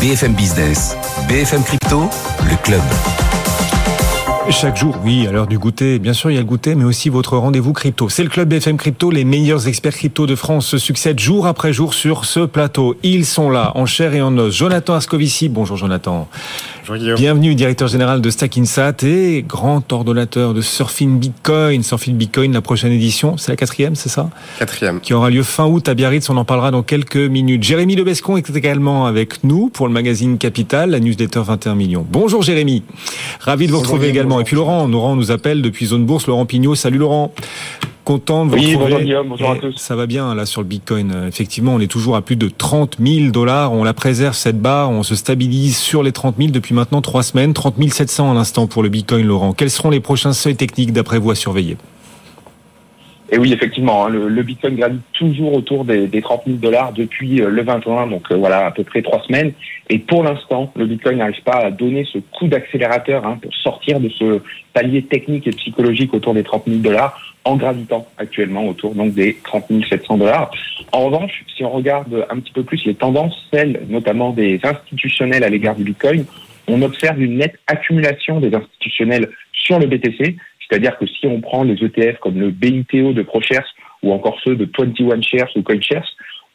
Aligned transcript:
BFM 0.00 0.32
Business, 0.32 0.96
BFM 1.28 1.62
Crypto, 1.62 2.08
le 2.48 2.56
club. 2.62 2.80
Chaque 4.48 4.76
jour, 4.76 4.96
oui, 5.04 5.26
à 5.26 5.30
l'heure 5.32 5.46
du 5.46 5.58
goûter, 5.58 5.98
bien 5.98 6.14
sûr, 6.14 6.30
il 6.30 6.34
y 6.34 6.36
a 6.38 6.40
le 6.40 6.46
goûter, 6.46 6.74
mais 6.74 6.84
aussi 6.84 7.10
votre 7.10 7.36
rendez-vous 7.36 7.74
crypto. 7.74 8.08
C'est 8.08 8.22
le 8.22 8.30
club 8.30 8.48
BFM 8.48 8.78
Crypto, 8.78 9.10
les 9.10 9.24
meilleurs 9.24 9.68
experts 9.68 9.94
crypto 9.94 10.26
de 10.26 10.34
France 10.34 10.66
se 10.66 10.78
succèdent 10.78 11.20
jour 11.20 11.46
après 11.46 11.74
jour 11.74 11.92
sur 11.92 12.24
ce 12.24 12.40
plateau. 12.40 12.96
Ils 13.02 13.26
sont 13.26 13.50
là, 13.50 13.72
en 13.74 13.84
chair 13.84 14.14
et 14.14 14.22
en 14.22 14.36
os. 14.38 14.56
Jonathan 14.56 14.94
Ascovici, 14.94 15.50
bonjour 15.50 15.76
Jonathan. 15.76 16.28
Bonjour 16.88 17.16
Bienvenue, 17.16 17.54
directeur 17.54 17.88
général 17.88 18.20
de 18.20 18.30
Stackinsat 18.30 18.94
et 19.02 19.44
grand 19.46 19.92
ordonnateur 19.92 20.54
de 20.54 20.60
Surfing 20.60 21.18
Bitcoin. 21.18 21.82
Surfing 21.82 22.16
Bitcoin, 22.16 22.52
la 22.52 22.62
prochaine 22.62 22.92
édition, 22.92 23.36
c'est 23.36 23.52
la 23.52 23.56
quatrième, 23.56 23.94
c'est 23.94 24.08
ça? 24.08 24.30
Quatrième. 24.58 25.00
Qui 25.00 25.12
aura 25.12 25.30
lieu 25.30 25.42
fin 25.42 25.66
août 25.66 25.88
à 25.88 25.94
Biarritz, 25.94 26.30
on 26.30 26.36
en 26.36 26.44
parlera 26.44 26.70
dans 26.70 26.82
quelques 26.82 27.16
minutes. 27.16 27.62
Jérémy 27.62 27.96
Lebescon 27.96 28.36
est 28.36 28.50
également 28.50 29.06
avec 29.06 29.44
nous 29.44 29.68
pour 29.68 29.88
le 29.88 29.92
magazine 29.92 30.38
Capital, 30.38 30.90
la 30.90 31.00
newsletter 31.00 31.42
21 31.44 31.74
millions. 31.74 32.06
Bonjour 32.10 32.42
Jérémy, 32.42 32.82
ravi 33.40 33.66
de 33.66 33.72
vous 33.72 33.80
retrouver 33.80 34.08
également. 34.08 34.40
Et 34.40 34.44
puis 34.44 34.56
Laurent, 34.56 34.86
Laurent 34.88 35.16
nous 35.16 35.30
appelle 35.30 35.62
depuis 35.62 35.86
Zone 35.86 36.06
Bourse, 36.06 36.26
Laurent 36.26 36.46
Pignot. 36.46 36.74
Salut 36.74 36.98
Laurent. 36.98 37.32
Content 38.10 38.44
de 38.44 38.50
vous 38.50 38.56
oui, 38.56 38.66
retrouver. 38.74 38.90
Bonjour 38.90 39.00
Guillaume, 39.04 39.28
bonjour 39.28 39.50
à 39.52 39.56
tous. 39.56 39.76
Ça 39.76 39.94
va 39.94 40.06
bien 40.06 40.34
là 40.34 40.44
sur 40.44 40.62
le 40.62 40.66
Bitcoin. 40.66 41.26
Effectivement, 41.28 41.74
on 41.74 41.78
est 41.78 41.86
toujours 41.86 42.16
à 42.16 42.22
plus 42.22 42.34
de 42.34 42.48
30 42.48 42.96
000 42.98 43.30
dollars. 43.30 43.72
On 43.72 43.84
la 43.84 43.92
préserve 43.94 44.34
cette 44.34 44.60
barre. 44.60 44.90
On 44.90 45.04
se 45.04 45.14
stabilise 45.14 45.78
sur 45.78 46.02
les 46.02 46.10
30 46.10 46.34
000 46.36 46.50
depuis 46.50 46.74
maintenant 46.74 47.02
trois 47.02 47.22
semaines. 47.22 47.54
30 47.54 47.76
700 47.88 48.32
à 48.32 48.34
l'instant 48.34 48.66
pour 48.66 48.82
le 48.82 48.88
Bitcoin, 48.88 49.24
Laurent. 49.24 49.52
Quels 49.52 49.70
seront 49.70 49.90
les 49.90 50.00
prochains 50.00 50.32
seuils 50.32 50.56
techniques 50.56 50.92
d'après 50.92 51.20
vous 51.20 51.30
à 51.30 51.36
surveiller? 51.36 51.76
Et 53.30 53.38
oui, 53.38 53.52
effectivement, 53.52 54.06
hein, 54.06 54.08
le, 54.08 54.42
Bitcoin 54.42 54.74
gravite 54.74 55.02
toujours 55.12 55.52
autour 55.52 55.84
des, 55.84 56.08
des 56.08 56.20
30 56.20 56.42
000 56.46 56.58
dollars 56.58 56.92
depuis 56.92 57.40
euh, 57.40 57.48
le 57.48 57.62
21, 57.62 58.08
donc 58.08 58.24
euh, 58.32 58.34
voilà, 58.34 58.66
à 58.66 58.70
peu 58.72 58.82
près 58.82 59.02
trois 59.02 59.22
semaines. 59.22 59.52
Et 59.88 60.00
pour 60.00 60.24
l'instant, 60.24 60.72
le 60.74 60.84
Bitcoin 60.86 61.18
n'arrive 61.18 61.40
pas 61.44 61.58
à 61.58 61.70
donner 61.70 62.04
ce 62.12 62.18
coup 62.18 62.48
d'accélérateur 62.48 63.24
hein, 63.24 63.38
pour 63.40 63.54
sortir 63.54 64.00
de 64.00 64.08
ce 64.08 64.40
palier 64.74 65.02
technique 65.02 65.46
et 65.46 65.52
psychologique 65.52 66.12
autour 66.12 66.34
des 66.34 66.42
30 66.42 66.64
000 66.66 66.78
dollars 66.78 67.29
en 67.44 67.56
gravitant 67.56 68.06
actuellement 68.18 68.66
autour 68.68 68.94
donc 68.94 69.14
des 69.14 69.38
30 69.44 69.84
700 69.88 70.18
dollars. 70.18 70.50
En 70.92 71.06
revanche, 71.06 71.44
si 71.56 71.64
on 71.64 71.70
regarde 71.70 72.26
un 72.28 72.38
petit 72.40 72.52
peu 72.52 72.62
plus 72.62 72.84
les 72.84 72.94
tendances, 72.94 73.34
celles 73.52 73.86
notamment 73.88 74.30
des 74.30 74.60
institutionnels 74.62 75.44
à 75.44 75.48
l'égard 75.48 75.74
du 75.74 75.84
Bitcoin, 75.84 76.24
on 76.68 76.82
observe 76.82 77.20
une 77.20 77.38
nette 77.38 77.58
accumulation 77.66 78.40
des 78.40 78.54
institutionnels 78.54 79.30
sur 79.52 79.78
le 79.78 79.86
BTC, 79.86 80.36
c'est-à-dire 80.60 80.98
que 80.98 81.06
si 81.06 81.26
on 81.26 81.40
prend 81.40 81.64
les 81.64 81.82
ETF 81.82 82.18
comme 82.20 82.38
le 82.38 82.50
BITO 82.50 83.12
de 83.12 83.22
ProShares 83.22 83.66
ou 84.02 84.12
encore 84.12 84.38
ceux 84.44 84.56
de 84.56 84.68
21 84.78 85.20
Shares 85.22 85.50
ou 85.56 85.62
CoinShares, 85.62 86.08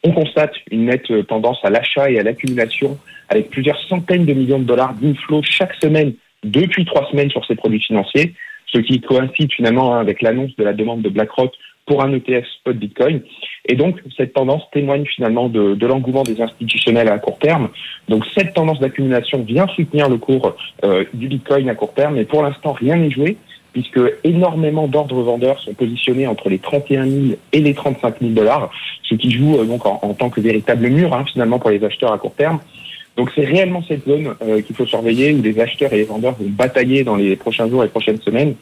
on 0.04 0.12
constate 0.12 0.54
une 0.70 0.86
nette 0.86 1.26
tendance 1.26 1.58
à 1.64 1.70
l'achat 1.70 2.10
et 2.10 2.18
à 2.18 2.22
l'accumulation 2.22 2.98
avec 3.28 3.50
plusieurs 3.50 3.80
centaines 3.88 4.24
de 4.24 4.32
millions 4.32 4.58
de 4.58 4.64
dollars 4.64 4.94
d'inflow 4.94 5.42
chaque 5.42 5.74
semaine 5.74 6.14
depuis 6.44 6.84
trois 6.84 7.08
semaines 7.10 7.30
sur 7.30 7.44
ces 7.44 7.56
produits 7.56 7.80
financiers, 7.80 8.34
ce 8.72 8.78
qui 8.78 9.00
coïncide 9.00 9.52
finalement 9.52 9.94
hein, 9.94 10.00
avec 10.00 10.22
l'annonce 10.22 10.54
de 10.56 10.64
la 10.64 10.72
demande 10.72 11.02
de 11.02 11.08
BlackRock 11.08 11.52
pour 11.86 12.02
un 12.02 12.12
ETF 12.12 12.44
spot 12.58 12.76
Bitcoin. 12.76 13.20
Et 13.68 13.76
donc, 13.76 14.02
cette 14.16 14.34
tendance 14.34 14.62
témoigne 14.72 15.04
finalement 15.06 15.48
de, 15.48 15.86
l'engouement 15.86 16.24
des 16.24 16.40
institutionnels 16.40 17.08
à 17.08 17.18
court 17.18 17.38
terme. 17.38 17.68
Donc, 18.08 18.24
cette 18.36 18.54
tendance 18.54 18.80
d'accumulation 18.80 19.42
vient 19.42 19.68
soutenir 19.68 20.08
le 20.08 20.16
cours 20.18 20.56
euh, 20.84 21.04
du 21.14 21.28
Bitcoin 21.28 21.68
à 21.68 21.74
court 21.74 21.94
terme, 21.94 22.16
mais 22.16 22.24
pour 22.24 22.42
l'instant, 22.42 22.72
rien 22.72 22.96
n'est 22.96 23.10
joué 23.10 23.36
puisque 23.72 24.00
énormément 24.24 24.88
d'ordres 24.88 25.20
vendeurs 25.20 25.60
sont 25.60 25.74
positionnés 25.74 26.26
entre 26.26 26.48
les 26.48 26.58
31 26.58 27.04
000 27.04 27.24
et 27.52 27.60
les 27.60 27.74
35 27.74 28.20
000 28.22 28.32
dollars, 28.32 28.70
ce 29.02 29.14
qui 29.14 29.30
joue 29.30 29.58
euh, 29.58 29.64
donc 29.64 29.84
en, 29.84 30.14
tant 30.14 30.30
que 30.30 30.40
véritable 30.40 30.88
mur 30.88 31.12
hein, 31.12 31.26
finalement 31.30 31.58
pour 31.58 31.68
les 31.68 31.84
acheteurs 31.84 32.10
à 32.10 32.16
court 32.16 32.34
terme. 32.34 32.58
Donc 33.16 33.30
c'est 33.34 33.44
réellement 33.44 33.82
cette 33.86 34.06
zone 34.06 34.34
euh, 34.42 34.60
qu'il 34.60 34.76
faut 34.76 34.86
surveiller 34.86 35.32
où 35.32 35.42
les 35.42 35.58
acheteurs 35.58 35.92
et 35.92 35.98
les 35.98 36.04
vendeurs 36.04 36.34
vont 36.38 36.48
batailler 36.48 37.02
dans 37.02 37.16
les 37.16 37.34
prochains 37.36 37.68
jours 37.68 37.82
et 37.82 37.88
prochaines 37.88 38.20
semaines. 38.20 38.54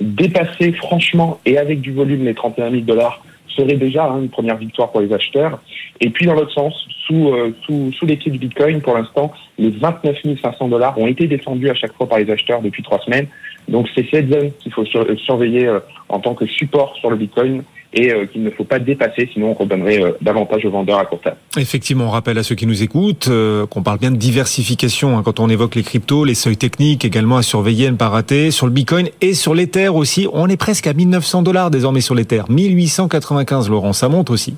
Dépasser 0.00 0.72
franchement 0.72 1.40
et 1.44 1.58
avec 1.58 1.80
du 1.80 1.92
volume 1.92 2.24
les 2.24 2.34
31 2.34 2.70
000 2.70 2.82
dollars 2.82 3.22
serait 3.48 3.74
déjà 3.74 4.04
hein, 4.04 4.20
une 4.22 4.28
première 4.28 4.56
victoire 4.56 4.92
pour 4.92 5.00
les 5.00 5.12
acheteurs. 5.12 5.60
Et 6.00 6.10
puis 6.10 6.26
dans 6.26 6.34
l'autre 6.34 6.52
sens, 6.52 6.86
sous, 7.06 7.28
euh, 7.28 7.54
sous, 7.64 7.92
sous 7.92 8.06
les 8.06 8.16
du 8.16 8.38
Bitcoin, 8.38 8.80
pour 8.80 8.94
l'instant, 8.94 9.32
les 9.58 9.70
29 9.70 10.18
500 10.42 10.68
dollars 10.68 10.98
ont 10.98 11.06
été 11.06 11.26
défendus 11.26 11.70
à 11.70 11.74
chaque 11.74 11.94
fois 11.94 12.08
par 12.08 12.18
les 12.18 12.30
acheteurs 12.30 12.60
depuis 12.60 12.82
trois 12.82 13.00
semaines. 13.00 13.26
Donc 13.68 13.88
c'est 13.94 14.06
cette 14.10 14.30
zone 14.30 14.52
qu'il 14.60 14.72
faut 14.72 14.84
surveiller 14.84 15.66
euh, 15.66 15.80
en 16.08 16.20
tant 16.20 16.34
que 16.34 16.46
support 16.46 16.94
sur 16.96 17.10
le 17.10 17.16
Bitcoin 17.16 17.64
et 17.92 18.12
euh, 18.12 18.26
qu'il 18.26 18.42
ne 18.42 18.50
faut 18.50 18.64
pas 18.64 18.78
dépasser, 18.78 19.28
sinon 19.32 19.50
on 19.50 19.54
redonnerait 19.54 20.02
euh, 20.02 20.12
davantage 20.20 20.64
aux 20.64 20.70
vendeurs 20.70 20.98
à 20.98 21.04
court 21.04 21.20
terme. 21.20 21.36
Effectivement, 21.56 22.06
on 22.06 22.10
rappelle 22.10 22.38
à 22.38 22.42
ceux 22.42 22.54
qui 22.54 22.66
nous 22.66 22.82
écoutent 22.82 23.30
qu'on 23.70 23.82
parle 23.82 23.98
bien 23.98 24.10
de 24.10 24.16
diversification 24.16 25.16
hein, 25.16 25.22
quand 25.24 25.40
on 25.40 25.48
évoque 25.48 25.74
les 25.74 25.82
cryptos, 25.82 26.24
les 26.24 26.34
seuils 26.34 26.56
techniques 26.56 27.04
également 27.04 27.36
à 27.36 27.42
surveiller, 27.42 27.90
ne 27.90 27.96
pas 27.96 28.08
rater. 28.08 28.50
Sur 28.50 28.66
le 28.66 28.72
Bitcoin 28.72 29.08
et 29.20 29.34
sur 29.34 29.54
l'Ether 29.54 29.88
aussi, 29.88 30.28
on 30.32 30.48
est 30.48 30.56
presque 30.56 30.86
à 30.86 30.92
1900 30.92 31.42
dollars 31.42 31.70
désormais 31.70 32.00
sur 32.00 32.14
l'Ether. 32.14 32.42
1895, 32.48 33.70
Laurent, 33.70 33.92
ça 33.92 34.08
monte 34.08 34.30
aussi. 34.30 34.54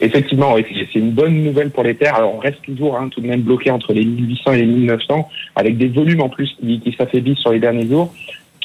Effectivement, 0.00 0.56
c'est 0.92 0.98
une 0.98 1.12
bonne 1.12 1.42
nouvelle 1.42 1.70
pour 1.70 1.82
l'Ether. 1.82 2.08
Alors 2.08 2.34
on 2.34 2.38
reste 2.38 2.60
toujours 2.62 2.98
hein, 2.98 3.08
tout 3.10 3.20
de 3.20 3.26
même 3.26 3.40
bloqué 3.40 3.70
entre 3.70 3.94
les 3.94 4.04
1800 4.04 4.52
et 4.52 4.58
les 4.58 4.66
1900, 4.66 5.28
avec 5.54 5.78
des 5.78 5.88
volumes 5.88 6.20
en 6.20 6.28
plus 6.28 6.54
qui, 6.60 6.80
qui 6.80 6.92
s'affaiblissent 6.92 7.38
sur 7.38 7.52
les 7.52 7.60
derniers 7.60 7.88
jours. 7.88 8.12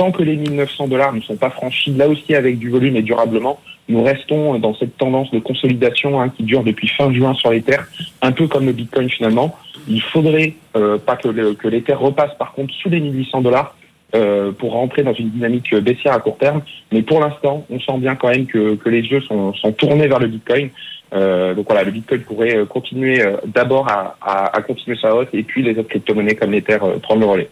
Tant 0.02 0.12
que 0.12 0.24
les 0.24 0.36
1900 0.36 0.88
dollars 0.88 1.14
ne 1.14 1.22
sont 1.22 1.36
pas 1.36 1.52
franchis, 1.52 1.92
là 1.92 2.10
aussi 2.10 2.34
avec 2.34 2.58
du 2.58 2.72
volume 2.72 2.96
et 2.96 3.04
durablement, 3.04 3.60
nous 3.88 4.02
restons 4.02 4.58
dans 4.58 4.74
cette 4.74 4.98
tendance 4.98 5.30
de 5.30 5.38
consolidation 5.38 6.20
hein, 6.20 6.30
qui 6.30 6.42
dure 6.42 6.64
depuis 6.64 6.88
fin 6.88 7.14
juin 7.14 7.36
sur 7.36 7.52
l'Ether, 7.52 7.78
un 8.24 8.32
peu 8.32 8.48
comme 8.48 8.66
le 8.66 8.72
Bitcoin 8.72 9.12
finalement. 9.12 9.56
Il 9.88 10.02
faudrait 10.02 10.56
euh, 10.76 10.98
pas 10.98 11.18
que, 11.18 11.54
que 11.54 11.68
l'Ether 11.68 11.94
repasse 11.94 12.34
par 12.40 12.54
contre 12.54 12.74
sous 12.74 12.90
les 12.90 13.00
1800 13.00 13.42
dollars 13.42 13.76
euh, 14.16 14.52
pour 14.52 14.72
rentrer 14.72 15.04
dans 15.04 15.14
une 15.14 15.30
dynamique 15.30 15.76
baissière 15.76 16.14
à 16.14 16.20
court 16.20 16.40
terme. 16.40 16.64
Mais 16.92 17.04
pour 17.04 17.20
l'instant, 17.20 17.64
on 17.70 17.80
sent 17.80 18.00
bien 18.00 18.16
quand 18.16 18.30
même 18.30 18.48
que, 18.48 18.74
que 18.74 18.90
les 18.90 19.04
jeux 19.04 19.22
sont, 19.22 19.54
sont 19.54 19.72
tournés 19.72 20.08
vers 20.08 20.18
le 20.18 20.30
Bitcoin. 20.30 20.72
Euh, 21.14 21.54
donc 21.54 21.68
voilà, 21.68 21.84
le 21.84 21.92
Bitcoin 21.92 22.22
pourrait 22.22 22.58
euh, 22.58 22.66
continuer 22.66 23.22
euh, 23.22 23.38
d'abord 23.46 23.88
à, 23.88 24.16
à, 24.20 24.58
à, 24.58 24.62
continuer 24.64 24.98
sa 25.00 25.14
hausse 25.14 25.28
et 25.34 25.44
puis 25.44 25.62
les 25.62 25.78
autres 25.78 25.90
crypto-monnaies 25.90 26.34
comme 26.34 26.54
l'Ether 26.54 26.80
prendre 27.04 27.20
le 27.20 27.28
relais. 27.28 27.50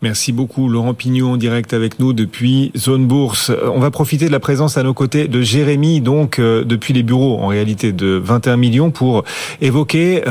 Merci 0.00 0.30
beaucoup 0.30 0.68
Laurent 0.68 0.94
Pignot 0.94 1.28
en 1.28 1.36
direct 1.36 1.72
avec 1.74 1.98
nous 1.98 2.12
depuis 2.12 2.70
Zone 2.76 3.06
Bourse. 3.06 3.50
On 3.74 3.80
va 3.80 3.90
profiter 3.90 4.26
de 4.26 4.32
la 4.32 4.38
présence 4.38 4.78
à 4.78 4.84
nos 4.84 4.94
côtés 4.94 5.26
de 5.26 5.42
Jérémy, 5.42 6.00
donc 6.00 6.40
depuis 6.40 6.94
les 6.94 7.02
bureaux 7.02 7.38
en 7.40 7.48
réalité 7.48 7.90
de 7.92 8.20
21 8.22 8.56
millions 8.58 8.90
pour 8.92 9.24
évoquer, 9.60 10.22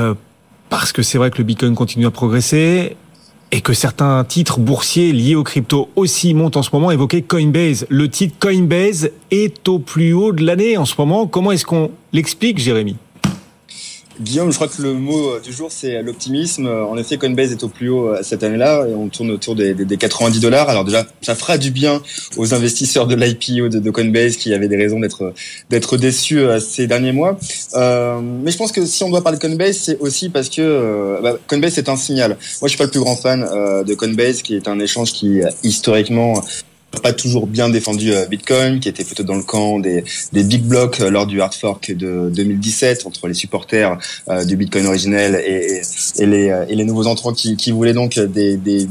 parce 0.70 0.94
que 0.94 1.02
c'est 1.02 1.18
vrai 1.18 1.32
que 1.32 1.38
le 1.40 1.44
Bitcoin 1.44 1.76
continue 1.76 2.06
à 2.06 2.12
progresser, 2.12 2.96
et 3.52 3.62
que 3.62 3.74
certains 3.74 4.24
titres 4.24 4.60
boursiers 4.60 5.12
liés 5.14 5.36
aux 5.36 5.44
crypto 5.44 5.90
aussi 5.96 6.34
montent 6.34 6.58
en 6.58 6.64
ce 6.64 6.70
moment. 6.74 6.92
Évoquez 6.92 7.22
Coinbase. 7.22 7.86
Le 7.90 8.10
titre 8.10 8.36
Coinbase 8.40 9.12
est 9.32 9.68
au 9.70 9.80
plus 9.80 10.14
haut 10.14 10.34
de 10.34 10.46
l'année 10.46 10.78
en 10.78 10.86
ce 10.86 10.96
moment. 10.98 11.28
Comment 11.28 11.52
est-ce 11.54 11.66
qu'on 11.66 11.92
l'explique, 12.12 12.58
Jérémy? 12.58 12.98
Guillaume, 14.20 14.52
je 14.52 14.56
crois 14.56 14.68
que 14.68 14.82
le 14.82 14.94
mot 14.94 15.30
euh, 15.30 15.40
du 15.40 15.52
jour, 15.52 15.72
c'est 15.72 16.02
l'optimisme. 16.02 16.66
Euh, 16.66 16.86
en 16.86 16.98
effet, 16.98 17.18
Coinbase 17.18 17.52
est 17.52 17.64
au 17.64 17.68
plus 17.68 17.90
haut 17.90 18.08
euh, 18.08 18.20
cette 18.24 18.44
année-là 18.44 18.88
et 18.88 18.94
on 18.94 19.10
tourne 19.10 19.30
autour 19.32 19.56
des, 19.56 19.76
90 19.76 20.40
dollars. 20.40 20.70
Alors 20.70 20.86
déjà, 20.86 21.06
ça 21.22 21.36
fera 21.36 21.58
du 21.58 21.72
bien 21.72 22.02
aux 22.36 22.54
investisseurs 22.54 23.06
de 23.06 23.16
l'IPO 23.16 23.70
de, 23.70 23.92
Coinbase 23.92 24.38
qui 24.38 24.54
avaient 24.54 24.68
des 24.68 24.76
raisons 24.76 25.00
d'être 25.00 25.98
déçus 25.98 26.42
ces 26.60 26.88
derniers 26.88 27.12
mois. 27.12 27.38
mais 27.74 28.52
je 28.52 28.58
pense 28.58 28.72
que 28.72 28.86
si 28.86 29.04
on 29.04 29.10
doit 29.10 29.24
parler 29.24 29.38
de 29.38 29.42
Coinbase, 29.42 29.78
c'est 29.78 30.00
aussi 30.00 30.30
parce 30.30 30.50
que 30.50 31.20
bah, 31.22 31.38
Coinbase 31.48 31.78
est 31.78 31.90
un 31.90 31.96
signal. 31.96 32.32
Moi, 32.32 32.38
je 32.64 32.70
suis 32.70 32.78
pas 32.78 32.84
le 32.84 32.92
plus 32.92 33.00
grand 33.00 33.16
fan 33.16 33.42
de 33.86 33.94
Coinbase, 33.94 34.42
qui 34.42 34.56
est 34.56 34.68
un 34.68 34.80
échange 34.80 35.14
qui 35.14 35.42
historiquement 35.64 36.42
pas 37.02 37.14
toujours 37.14 37.48
bien 37.48 37.70
défendu 37.70 38.14
euh, 38.14 38.26
Bitcoin, 38.26 38.80
qui 38.80 38.90
était 38.90 39.04
plutôt 39.04 39.24
dans 39.24 39.36
le 39.36 39.44
camp 39.44 39.80
des, 39.80 40.04
des 40.34 40.44
big 40.44 40.64
blocks 40.64 41.00
euh, 41.02 41.10
lors 41.10 41.28
du 41.28 41.42
hard 41.42 41.54
fork 41.54 41.92
de 41.92 42.30
2017 42.34 43.06
entre 43.06 43.28
les 43.28 43.34
supporters 43.34 43.98
euh, 44.30 44.46
du 44.46 44.56
Bitcoin 44.56 44.86
originel 44.86 45.36
et, 45.36 45.82
les, 46.26 46.66
les 46.70 46.84
nouveaux 46.84 47.08
entrants 47.08 47.34
qui, 47.34 47.72
voulaient 47.72 47.94
donc 47.94 48.20
des 48.20 48.88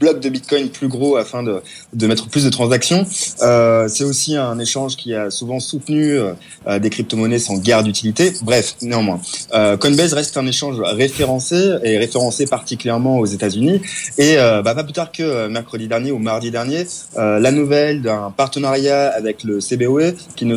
bloc 0.00 0.18
de 0.20 0.28
Bitcoin 0.28 0.68
plus 0.70 0.88
gros 0.88 1.16
afin 1.16 1.42
de, 1.42 1.62
de 1.92 2.06
mettre 2.06 2.28
plus 2.28 2.44
de 2.44 2.50
transactions. 2.50 3.06
Euh, 3.42 3.86
c'est 3.88 4.04
aussi 4.04 4.36
un 4.36 4.58
échange 4.58 4.96
qui 4.96 5.14
a 5.14 5.30
souvent 5.30 5.60
soutenu 5.60 6.18
euh, 6.18 6.78
des 6.78 6.90
crypto-monnaies 6.90 7.38
sans 7.38 7.58
guerre 7.58 7.82
d'utilité. 7.82 8.32
Bref, 8.42 8.76
néanmoins, 8.82 9.20
euh, 9.54 9.76
Coinbase 9.76 10.14
reste 10.14 10.36
un 10.36 10.46
échange 10.46 10.80
référencé 10.80 11.76
et 11.84 11.98
référencé 11.98 12.46
particulièrement 12.46 13.18
aux 13.18 13.26
États-Unis. 13.26 13.80
Et 14.18 14.38
euh, 14.38 14.62
bah, 14.62 14.74
pas 14.74 14.84
plus 14.84 14.92
tard 14.92 15.12
que 15.12 15.48
mercredi 15.48 15.86
dernier 15.86 16.10
ou 16.10 16.18
mardi 16.18 16.50
dernier, 16.50 16.86
euh, 17.18 17.38
la 17.38 17.52
nouvelle 17.52 18.02
d'un 18.02 18.32
partenariat 18.36 19.08
avec 19.08 19.44
le 19.44 19.58
CBOE 19.58 20.14
qui 20.36 20.46
ne 20.46 20.56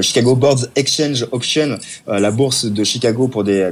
Chicago 0.00 0.34
Boards 0.34 0.66
Exchange 0.74 1.26
Option, 1.32 1.78
euh, 2.08 2.18
la 2.18 2.30
bourse 2.30 2.64
de 2.66 2.84
Chicago 2.84 3.28
pour 3.28 3.44
des, 3.44 3.70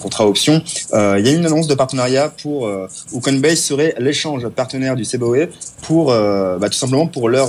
contrats 0.00 0.26
options. 0.26 0.62
Euh, 0.94 1.16
il 1.18 1.26
y 1.26 1.28
a 1.28 1.32
une 1.32 1.44
annonce 1.44 1.66
de 1.66 1.74
partenariat 1.74 2.32
pour 2.42 2.66
euh, 2.66 2.86
où 3.12 3.20
Coinbase 3.20 3.58
serait 3.58 3.94
l'échange 3.98 4.48
partenaire 4.48 4.96
du 4.96 5.04
CBOE 5.04 5.48
pour 5.82 6.06
bah, 6.08 6.68
tout 6.68 6.78
simplement 6.78 7.06
pour 7.06 7.28
leur 7.28 7.48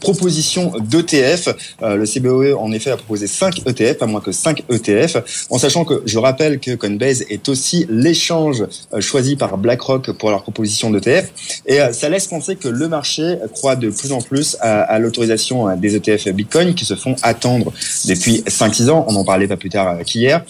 proposition 0.00 0.72
d'ETF. 0.80 1.48
le 1.80 2.04
CBOE 2.04 2.56
en 2.58 2.72
effet 2.72 2.90
a 2.90 2.96
proposé 2.96 3.26
5 3.26 3.66
ETF, 3.66 3.98
pas 3.98 4.06
moins 4.06 4.20
que 4.20 4.32
5 4.32 4.64
ETF, 4.70 5.46
en 5.50 5.58
sachant 5.58 5.84
que 5.84 6.02
je 6.04 6.18
rappelle 6.18 6.58
que 6.60 6.74
Coinbase 6.74 7.24
est 7.28 7.48
aussi 7.48 7.86
l'échange 7.88 8.64
choisi 9.00 9.36
par 9.36 9.58
BlackRock 9.58 10.12
pour 10.12 10.30
leur 10.30 10.42
proposition 10.42 10.90
d'ETF. 10.90 11.30
Et 11.66 11.78
ça 11.92 12.08
laisse 12.08 12.26
penser 12.26 12.56
que 12.56 12.68
le 12.68 12.88
marché 12.88 13.36
croit 13.54 13.76
de 13.76 13.90
plus 13.90 14.12
en 14.12 14.20
plus 14.20 14.56
à, 14.60 14.82
à 14.82 14.98
l'autorisation 14.98 15.76
des 15.76 15.96
ETF 15.96 16.28
Bitcoin 16.28 16.74
qui 16.74 16.84
se 16.84 16.94
font 16.94 17.16
à 17.22 17.34
depuis 17.46 18.42
5-6 18.46 18.90
ans. 18.90 19.04
On 19.08 19.14
en 19.16 19.24
parlait 19.24 19.48
pas 19.48 19.56
plus 19.56 19.70
tard 19.70 19.98
qu'hier 20.04 20.44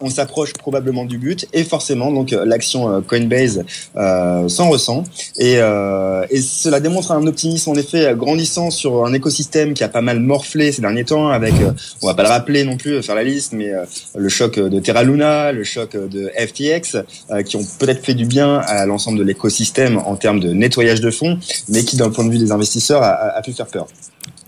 on 0.00 0.10
s'approche 0.10 0.52
probablement 0.52 1.04
du 1.04 1.18
but 1.18 1.46
et 1.52 1.64
forcément 1.64 2.10
donc 2.12 2.30
l'action 2.32 2.90
euh, 2.90 3.00
Coinbase 3.00 3.64
euh, 3.96 4.48
s'en 4.48 4.68
ressent 4.68 5.04
et, 5.38 5.56
euh, 5.58 6.26
cela 6.40 6.80
démontre 6.80 7.12
un 7.12 7.26
optimisme 7.26 7.70
en 7.70 7.74
effet 7.74 8.14
grandissant 8.16 8.70
sur 8.70 9.06
un 9.06 9.12
écosystème 9.12 9.72
qui 9.72 9.84
a 9.84 9.88
pas 9.88 10.02
mal 10.02 10.20
morflé 10.20 10.72
ces 10.72 10.82
derniers 10.82 11.04
temps 11.04 11.28
avec 11.28 11.54
on 12.02 12.06
va 12.06 12.14
pas 12.14 12.22
le 12.22 12.28
rappeler 12.28 12.64
non 12.64 12.76
plus 12.76 13.02
faire 13.02 13.14
la 13.14 13.22
liste 13.22 13.52
mais 13.52 13.70
le 14.14 14.28
choc 14.28 14.58
de 14.58 14.80
Terra 14.80 15.04
Luna, 15.04 15.52
le 15.52 15.64
choc 15.64 15.96
de 15.96 16.30
FTX 16.36 16.98
qui 17.44 17.56
ont 17.56 17.66
peut-être 17.78 18.04
fait 18.04 18.14
du 18.14 18.26
bien 18.26 18.58
à 18.58 18.84
l'ensemble 18.86 19.18
de 19.18 19.24
l'écosystème 19.24 19.98
en 19.98 20.16
termes 20.16 20.40
de 20.40 20.52
nettoyage 20.52 21.00
de 21.00 21.10
fonds 21.10 21.38
mais 21.68 21.84
qui 21.84 21.96
d'un 21.96 22.10
point 22.10 22.24
de 22.24 22.30
vue 22.30 22.38
des 22.38 22.52
investisseurs 22.52 23.02
a 23.02 23.40
pu 23.42 23.52
faire 23.52 23.66
peur. 23.66 23.86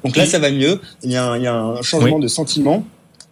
Donc 0.07 0.17
là, 0.17 0.27
ça 0.27 0.39
va 0.39 0.51
mieux. 0.51 0.81
Il 1.03 1.11
y 1.11 1.17
a 1.17 1.25
un, 1.25 1.37
il 1.37 1.43
y 1.43 1.47
a 1.47 1.55
un 1.55 1.83
changement 1.83 2.19
de 2.19 2.29
sentiment. 2.29 2.85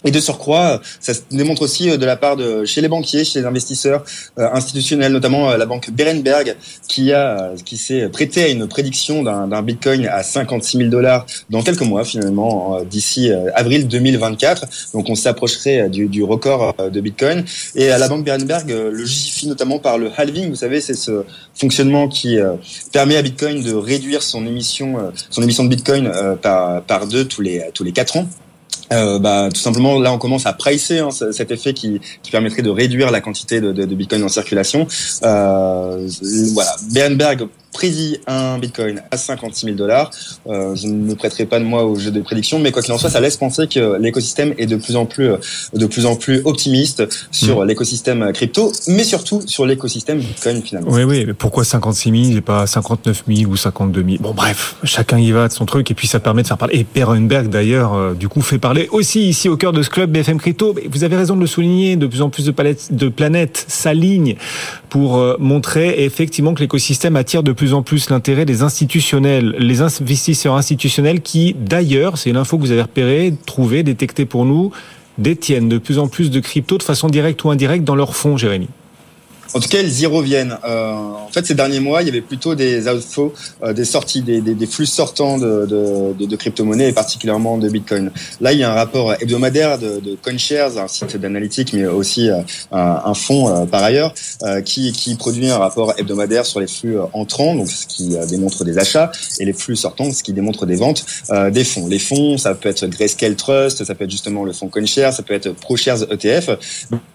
Et 0.04 0.10
de 0.10 0.20
surcroît, 0.20 0.80
ça 1.00 1.14
se 1.14 1.20
démontre 1.30 1.62
aussi 1.62 1.90
euh, 1.90 1.96
de 1.96 2.04
la 2.04 2.16
part 2.16 2.36
de 2.36 2.64
chez 2.64 2.80
les 2.80 2.88
banquiers, 2.88 3.24
chez 3.24 3.40
les 3.40 3.46
investisseurs 3.46 4.04
euh, 4.38 4.48
institutionnels, 4.52 5.12
notamment 5.12 5.50
euh, 5.50 5.56
la 5.56 5.66
banque 5.66 5.90
Berenberg, 5.90 6.56
qui 6.88 7.12
a 7.12 7.52
qui 7.64 7.78
s'est 7.78 8.08
prêté 8.08 8.42
à 8.44 8.48
une 8.48 8.68
prédiction 8.68 9.22
d'un 9.22 9.62
Bitcoin 9.62 10.06
à 10.06 10.22
56 10.22 10.78
000 10.78 10.90
dollars 10.90 11.26
dans 11.48 11.62
quelques 11.62 11.82
mois 11.82 12.04
finalement 12.04 12.82
d'ici 12.84 13.30
avril 13.54 13.88
2024. 13.88 14.66
Donc 14.92 15.08
on 15.08 15.14
s'approcherait 15.14 15.88
du, 15.88 16.06
du, 16.08 16.22
record 16.22 16.74
de 16.78 17.00
Bitcoin. 17.00 17.44
Et 17.74 17.90
à 17.90 17.98
la 17.98 18.08
banque 18.08 18.24
Berenberg 18.24 18.68
le 18.68 19.04
justifie 19.04 19.48
notamment 19.48 19.78
par 19.78 19.98
le 19.98 20.10
halving. 20.16 20.50
Vous 20.50 20.56
savez, 20.56 20.80
c'est 20.80 20.94
ce 20.94 21.24
fonctionnement 21.54 22.08
qui 22.08 22.38
permet 22.92 23.16
à 23.16 23.22
Bitcoin 23.22 23.62
de 23.62 23.72
réduire 23.72 24.22
son 24.22 24.46
émission 24.46 25.12
son 25.30 25.42
émission 25.42 25.64
de 25.64 25.68
Bitcoin 25.68 26.10
par 26.42 26.82
par 26.82 27.06
deux 27.06 27.24
tous 27.24 27.42
les 27.42 27.62
tous 27.72 27.84
les 27.84 27.92
quatre 27.92 28.16
ans. 28.16 28.28
Euh, 28.92 29.18
bah, 29.18 29.48
tout 29.52 29.60
simplement, 29.60 29.98
là, 29.98 30.12
on 30.12 30.18
commence 30.18 30.46
à 30.46 30.52
pricer 30.52 30.98
hein, 30.98 31.10
cet 31.10 31.50
effet 31.50 31.72
qui, 31.72 32.00
qui, 32.22 32.30
permettrait 32.30 32.62
de 32.62 32.70
réduire 32.70 33.10
la 33.10 33.20
quantité 33.20 33.60
de, 33.60 33.72
de, 33.72 33.84
de 33.84 33.94
Bitcoin 33.94 34.22
en 34.24 34.28
circulation. 34.28 34.86
Euh, 35.22 36.08
voilà, 36.52 36.76
Bernberg 36.92 37.48
prédit 37.74 38.20
un 38.26 38.58
Bitcoin 38.58 39.02
à 39.10 39.18
56 39.18 39.66
000 39.66 39.76
dollars. 39.76 40.10
Euh, 40.46 40.74
je 40.74 40.86
ne 40.86 40.94
me 40.94 41.14
prêterai 41.14 41.44
pas 41.44 41.58
de 41.58 41.64
moi 41.64 41.84
au 41.84 41.96
jeu 41.96 42.10
de 42.10 42.22
prédiction, 42.22 42.58
mais 42.58 42.72
quoi 42.72 42.80
qu'il 42.80 42.94
en 42.94 42.98
soit, 42.98 43.10
ça 43.10 43.20
laisse 43.20 43.36
penser 43.36 43.66
que 43.66 43.98
l'écosystème 44.00 44.54
est 44.56 44.66
de 44.66 44.76
plus 44.76 44.96
en 44.96 45.04
plus, 45.04 45.30
de 45.74 45.86
plus 45.86 46.06
en 46.06 46.16
plus 46.16 46.40
optimiste 46.44 47.02
sur 47.30 47.60
mmh. 47.60 47.66
l'écosystème 47.66 48.32
crypto, 48.32 48.72
mais 48.88 49.04
surtout 49.04 49.42
sur 49.46 49.66
l'écosystème 49.66 50.20
Bitcoin 50.20 50.62
finalement. 50.62 50.90
Oui, 50.90 51.02
oui. 51.02 51.24
Mais 51.26 51.34
pourquoi 51.34 51.64
56 51.64 52.24
000 52.26 52.38
et 52.38 52.40
pas 52.40 52.66
59 52.66 53.24
000 53.28 53.50
ou 53.50 53.56
52 53.56 54.04
000 54.04 54.16
Bon, 54.20 54.32
bref, 54.32 54.76
chacun 54.84 55.18
y 55.18 55.32
va 55.32 55.48
de 55.48 55.52
son 55.52 55.66
truc 55.66 55.90
et 55.90 55.94
puis 55.94 56.06
ça 56.06 56.20
permet 56.20 56.42
de 56.42 56.46
faire 56.46 56.58
parler. 56.58 56.78
Et 56.78 56.84
Perenberg 56.84 57.48
d'ailleurs, 57.48 57.94
euh, 57.94 58.14
du 58.14 58.28
coup, 58.28 58.40
fait 58.40 58.58
parler 58.58 58.88
aussi 58.92 59.28
ici 59.28 59.48
au 59.48 59.56
cœur 59.56 59.72
de 59.72 59.82
ce 59.82 59.90
club 59.90 60.10
BFM 60.12 60.38
Crypto. 60.38 60.74
Vous 60.90 61.04
avez 61.04 61.16
raison 61.16 61.34
de 61.34 61.40
le 61.40 61.46
souligner. 61.46 61.96
De 61.96 62.06
plus 62.06 62.22
en 62.22 62.30
plus 62.30 62.44
de, 62.44 62.54
de 62.90 63.08
planètes 63.08 63.64
s'alignent 63.68 64.36
pour 64.90 65.16
euh, 65.16 65.36
montrer 65.40 66.04
effectivement 66.04 66.54
que 66.54 66.60
l'écosystème 66.60 67.16
attire 67.16 67.42
de 67.42 67.52
plus 67.52 67.63
en 67.72 67.82
plus 67.82 68.10
l'intérêt 68.10 68.44
des 68.44 68.62
institutionnels, 68.62 69.54
les 69.58 69.80
investisseurs 69.80 70.56
institutionnels 70.56 71.22
qui, 71.22 71.54
d'ailleurs, 71.58 72.18
c'est 72.18 72.30
une 72.30 72.36
info 72.36 72.58
que 72.58 72.62
vous 72.62 72.72
avez 72.72 72.82
repérée, 72.82 73.32
trouvée, 73.46 73.82
détectée 73.82 74.26
pour 74.26 74.44
nous, 74.44 74.72
détiennent 75.18 75.68
de 75.68 75.78
plus 75.78 75.98
en 75.98 76.08
plus 76.08 76.30
de 76.30 76.40
crypto 76.40 76.76
de 76.76 76.82
façon 76.82 77.08
directe 77.08 77.42
ou 77.44 77.50
indirecte 77.50 77.84
dans 77.84 77.94
leurs 77.94 78.16
fonds, 78.16 78.36
Jérémy. 78.36 78.68
En 79.54 79.60
tout 79.60 79.68
cas, 79.68 79.80
ils 79.80 80.00
y 80.00 80.06
reviennent. 80.06 80.56
Euh, 80.64 80.92
en 80.92 81.28
fait, 81.30 81.46
ces 81.46 81.54
derniers 81.54 81.80
mois, 81.80 82.02
il 82.02 82.06
y 82.06 82.10
avait 82.10 82.20
plutôt 82.20 82.54
des 82.54 82.88
outflows, 82.88 83.32
euh, 83.62 83.72
des 83.72 83.84
sorties, 83.84 84.22
des, 84.22 84.40
des, 84.40 84.54
des, 84.54 84.66
flux 84.66 84.86
sortants 84.86 85.38
de, 85.38 85.66
de, 86.18 86.26
de, 86.26 86.36
crypto-monnaies 86.36 86.88
et 86.88 86.92
particulièrement 86.92 87.56
de 87.56 87.68
Bitcoin. 87.68 88.10
Là, 88.40 88.52
il 88.52 88.58
y 88.58 88.64
a 88.64 88.70
un 88.70 88.74
rapport 88.74 89.14
hebdomadaire 89.14 89.78
de, 89.78 90.00
de 90.00 90.16
CoinShares, 90.20 90.78
un 90.78 90.88
site 90.88 91.16
d'analytique, 91.16 91.72
mais 91.72 91.86
aussi 91.86 92.30
euh, 92.30 92.40
un, 92.72 93.14
fonds 93.14 93.48
euh, 93.48 93.64
par 93.66 93.82
ailleurs, 93.84 94.12
euh, 94.42 94.60
qui, 94.60 94.92
qui 94.92 95.14
produit 95.14 95.48
un 95.48 95.58
rapport 95.58 95.94
hebdomadaire 95.98 96.46
sur 96.46 96.60
les 96.60 96.66
flux 96.66 96.98
entrants, 97.12 97.54
donc 97.54 97.68
ce 97.68 97.86
qui 97.86 98.16
démontre 98.28 98.64
des 98.64 98.78
achats, 98.78 99.12
et 99.38 99.44
les 99.44 99.52
flux 99.52 99.76
sortants, 99.76 100.10
ce 100.10 100.22
qui 100.22 100.32
démontre 100.32 100.66
des 100.66 100.76
ventes 100.76 101.04
des 101.50 101.64
fonds. 101.64 101.86
Les 101.86 101.98
fonds, 101.98 102.38
ça 102.38 102.54
peut 102.54 102.68
être 102.68 102.86
Grayscale 102.86 103.36
Trust, 103.36 103.84
ça 103.84 103.94
peut 103.94 104.04
être 104.04 104.10
justement 104.10 104.44
le 104.44 104.52
fonds 104.52 104.68
CoinShares, 104.68 105.12
ça 105.12 105.22
peut 105.22 105.34
être 105.34 105.52
ProShares 105.54 106.02
ETF. 106.10 106.50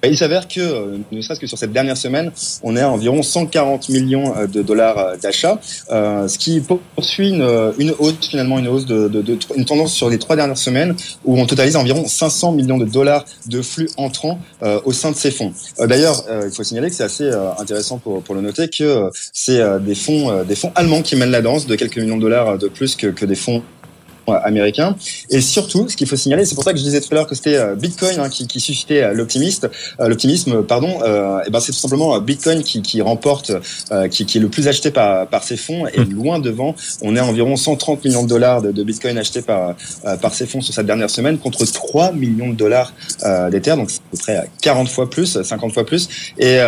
il 0.03 0.17
s'avère 0.17 0.47
que, 0.47 0.97
ne 1.11 1.21
serait-ce 1.21 1.39
que 1.39 1.47
sur 1.47 1.57
cette 1.57 1.73
dernière 1.73 1.97
semaine, 1.97 2.28
on 2.63 2.75
est 2.75 2.81
à 2.81 2.89
environ 2.89 3.23
140 3.23 3.89
millions 3.89 4.35
euh, 4.35 4.47
de 4.47 4.61
dollars 4.61 4.97
euh, 4.97 5.15
d'achat, 5.17 5.59
euh, 5.91 6.27
ce 6.27 6.37
qui 6.37 6.61
poursuit 6.95 7.29
une, 7.29 7.93
hausse 7.99 8.15
finalement, 8.29 8.59
une 8.59 8.67
hausse 8.67 8.85
une 9.55 9.65
tendance 9.65 9.93
sur 9.93 10.09
les 10.09 10.19
trois 10.19 10.35
dernières 10.35 10.57
semaines 10.57 10.95
où 11.25 11.39
on 11.39 11.45
totalise 11.45 11.75
environ 11.75 12.07
500 12.07 12.53
millions 12.53 12.77
de 12.77 12.85
dollars 12.85 13.25
de 13.47 13.61
flux 13.61 13.89
entrants 13.97 14.39
au 14.85 14.91
sein 14.91 15.11
de 15.11 15.15
ces 15.15 15.31
fonds. 15.31 15.53
D'ailleurs, 15.79 16.23
il 16.45 16.51
faut 16.51 16.63
signaler 16.63 16.89
que 16.89 16.95
c'est 16.95 17.03
assez 17.03 17.29
intéressant 17.59 17.97
pour, 17.97 18.21
pour 18.21 18.35
le 18.35 18.41
noter 18.41 18.67
que 18.69 19.09
c'est 19.33 19.61
des 19.81 19.95
fonds 19.95 20.43
des 20.43 20.55
fonds 20.55 20.71
allemands 20.75 21.01
qui 21.01 21.15
mènent 21.15 21.31
la 21.31 21.41
danse 21.41 21.65
de 21.65 21.75
quelques 21.75 21.97
millions 21.97 22.17
de 22.17 22.21
dollars 22.21 22.57
de 22.57 22.67
plus 22.67 22.95
que, 22.95 23.07
que 23.07 23.25
des 23.25 23.35
fonds 23.35 23.63
américain. 24.31 24.95
Et 25.29 25.41
surtout, 25.41 25.87
ce 25.89 25.95
qu'il 25.95 26.07
faut 26.07 26.15
signaler, 26.15 26.45
c'est 26.45 26.55
pour 26.55 26.63
ça 26.63 26.73
que 26.73 26.79
je 26.79 26.83
disais 26.83 27.01
tout 27.01 27.07
à 27.11 27.15
l'heure 27.15 27.27
que 27.27 27.35
c'était 27.35 27.55
euh, 27.55 27.75
Bitcoin 27.75 28.19
hein, 28.19 28.29
qui, 28.29 28.47
qui, 28.47 28.59
suscitait 28.59 29.03
euh, 29.03 29.13
l'optimisme, 29.13 29.69
euh, 29.99 30.07
l'optimisme, 30.07 30.63
pardon. 30.63 30.99
et 31.45 31.49
ben 31.49 31.59
c'est 31.59 31.71
tout 31.71 31.79
simplement 31.79 32.19
Bitcoin 32.19 32.63
qui, 32.63 32.81
qui 32.81 33.01
remporte, 33.01 33.51
qui, 34.11 34.25
qui, 34.25 34.37
est 34.37 34.41
le 34.41 34.49
plus 34.49 34.67
acheté 34.67 34.91
par, 34.91 35.27
par 35.27 35.43
ces 35.43 35.57
fonds 35.57 35.87
et 35.87 35.99
hmm. 35.99 36.13
loin 36.13 36.39
devant. 36.39 36.75
On 37.01 37.15
est 37.15 37.19
à 37.19 37.25
environ 37.25 37.55
130 37.55 38.03
millions 38.05 38.23
de 38.23 38.29
dollars 38.29 38.61
de, 38.61 38.71
de 38.71 38.83
Bitcoin 38.83 39.17
achetés 39.17 39.41
par 39.41 39.75
par 40.21 40.33
ces 40.33 40.45
fonds 40.45 40.61
sur 40.61 40.73
cette 40.73 40.85
dernière 40.85 41.09
semaine 41.09 41.37
contre 41.37 41.65
3 41.65 42.11
millions 42.13 42.49
de 42.49 42.55
dollars 42.55 42.93
d'Ether, 43.51 43.75
donc 43.75 43.91
c'est 43.91 43.99
à 43.99 44.09
peu 44.11 44.17
près 44.17 44.49
40 44.61 44.89
fois 44.89 45.09
plus, 45.09 45.41
50 45.41 45.73
fois 45.73 45.85
plus. 45.85 46.09
Et 46.37 46.59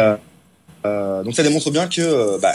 donc 0.84 1.36
ça 1.36 1.44
démontre 1.44 1.72
bien 1.72 1.88
que 1.88 2.40
bah, 2.40 2.54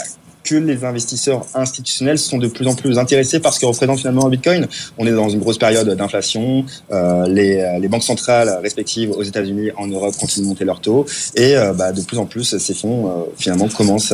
les 0.55 0.83
investisseurs 0.83 1.45
institutionnels 1.53 2.19
sont 2.19 2.37
de 2.37 2.47
plus 2.47 2.67
en 2.67 2.75
plus 2.75 2.97
intéressés 2.97 3.39
par 3.39 3.53
ce 3.53 3.59
que 3.59 3.65
représente 3.65 3.99
finalement 3.99 4.25
un 4.25 4.29
Bitcoin. 4.29 4.67
On 4.97 5.05
est 5.05 5.11
dans 5.11 5.29
une 5.29 5.39
grosse 5.39 5.57
période 5.57 5.89
d'inflation. 5.89 6.65
Euh, 6.91 7.27
les, 7.27 7.57
euh, 7.57 7.79
les, 7.79 7.87
banques 7.87 8.03
centrales 8.03 8.59
respectives 8.61 9.11
aux 9.11 9.23
États-Unis, 9.23 9.71
en 9.77 9.87
Europe, 9.87 10.15
continuent 10.17 10.45
de 10.45 10.49
monter 10.49 10.65
leurs 10.65 10.81
taux. 10.81 11.05
Et 11.35 11.55
euh, 11.55 11.73
bah, 11.73 11.91
de 11.91 12.01
plus 12.01 12.17
en 12.17 12.25
plus, 12.25 12.57
ces 12.57 12.73
fonds 12.73 13.27
finalement 13.37 13.67
commencent, 13.67 14.11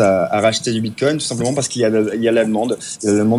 à, 0.00 0.40
racheter 0.40 0.72
du 0.72 0.80
Bitcoin 0.80 1.18
tout 1.18 1.24
simplement 1.24 1.52
parce 1.52 1.68
qu'il 1.68 1.82
y, 1.82 1.84
a, 1.84 2.32
la 2.32 2.44
demande, 2.44 2.78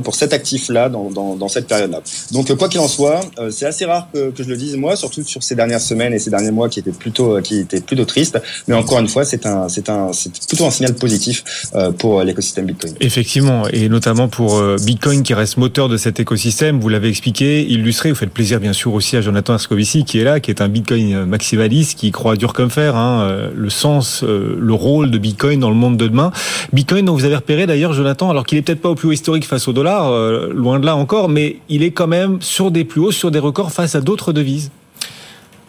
pour 0.04 0.16
cet 0.16 0.34
actif-là 0.34 0.90
dans, 0.90 1.48
cette 1.48 1.68
période-là. 1.68 2.02
Donc 2.32 2.54
quoi 2.56 2.70
qu'il 2.70 2.80
en 2.80 2.88
soit, 2.88 3.22
c'est 3.50 3.66
assez 3.66 3.86
rare 3.86 4.08
que, 4.14 4.32
que, 4.32 4.44
je 4.44 4.50
le 4.50 4.58
dise 4.58 4.76
moi, 4.76 4.96
surtout 4.96 5.24
sur 5.24 5.44
ces 5.44 5.56
dernières 5.56 5.82
semaines 5.82 6.14
et 6.14 6.20
ces 6.20 6.30
derniers 6.30 6.52
mois 6.52 6.70
qui 6.70 6.80
étaient 6.80 6.92
plutôt 6.92 7.42
qui 7.42 7.60
étaient 7.60 7.82
plutôt 7.82 8.06
tristes. 8.06 8.40
Mais 8.68 8.76
encore 8.76 9.00
une 9.00 9.08
fois, 9.08 9.26
c'est 9.26 9.46
un 9.46 9.68
c'est 9.70 9.90
un 9.90 10.14
c'est 10.14 10.32
plutôt 10.48 10.66
un 10.66 10.72
signal 10.72 10.94
positif 10.96 11.44
pour 11.98 12.22
l'écosystème 12.24 12.66
Bitcoin. 12.66 12.94
Effectivement, 13.00 13.68
et 13.72 13.90
notamment 13.90 14.28
pour 14.28 14.58
euh, 14.58 14.76
Bitcoin 14.86 15.24
qui 15.24 15.34
reste 15.34 15.58
moteur 15.58 15.90
de 15.90 15.98
cet 15.98 16.20
écosystème. 16.20 16.80
Vous 16.80 16.90
l'avez 16.90 17.10
expliqué, 17.10 17.66
illustré. 17.66 18.10
Vous 18.10 18.16
faites 18.16 18.32
plaisir 18.32 18.60
bien 18.60 18.74
sûr 18.74 18.94
aussi 18.94 19.18
à 19.18 19.22
Jonathan 19.22 19.54
Ascovici 19.54 20.06
qui 20.06 20.20
est 20.20 20.24
là, 20.24 20.40
qui 20.40 20.52
est 20.52 20.62
un 20.62 20.68
Bitcoin 20.68 21.26
maximaliste, 21.26 21.98
qui 21.98 22.12
croit 22.12 22.36
dur 22.36 22.54
comme 22.54 22.70
fer. 22.70 22.96
Hein, 22.96 23.22
euh, 23.22 23.50
le 23.56 23.70
sens, 23.70 24.24
le 24.24 24.74
rôle 24.74 25.12
de 25.12 25.18
Bitcoin 25.18 25.60
dans 25.60 25.70
le 25.70 25.76
monde 25.76 25.98
de 25.98 26.08
demain. 26.08 26.32
Bitcoin, 26.74 27.06
dont 27.06 27.14
vous 27.14 27.26
avez 27.26 27.36
repéré 27.36 27.66
d'ailleurs, 27.66 27.94
Jonathan, 27.94 28.30
alors 28.30 28.46
qu'il 28.46 28.58
est 28.58 28.62
peut-être 28.62 28.82
pas 28.82 28.90
au 28.90 28.96
plus 28.96 29.08
haut 29.08 29.14
historique 29.14 29.46
face 29.46 29.68
au 29.68 29.74
dollar, 29.74 30.12
loin 30.50 30.80
de 30.80 30.86
là 30.86 30.96
encore, 30.96 31.30
mais 31.30 31.58
il 31.70 31.84
est 31.84 31.92
quand 31.92 32.08
même 32.08 32.42
sur 32.42 32.72
des 32.72 32.84
plus 32.84 33.02
hauts, 33.02 33.12
sur 33.12 33.32
des 33.32 33.40
records 33.40 33.72
face 33.72 33.96
à 33.96 34.02
d'autres 34.02 34.34
devises. 34.34 34.72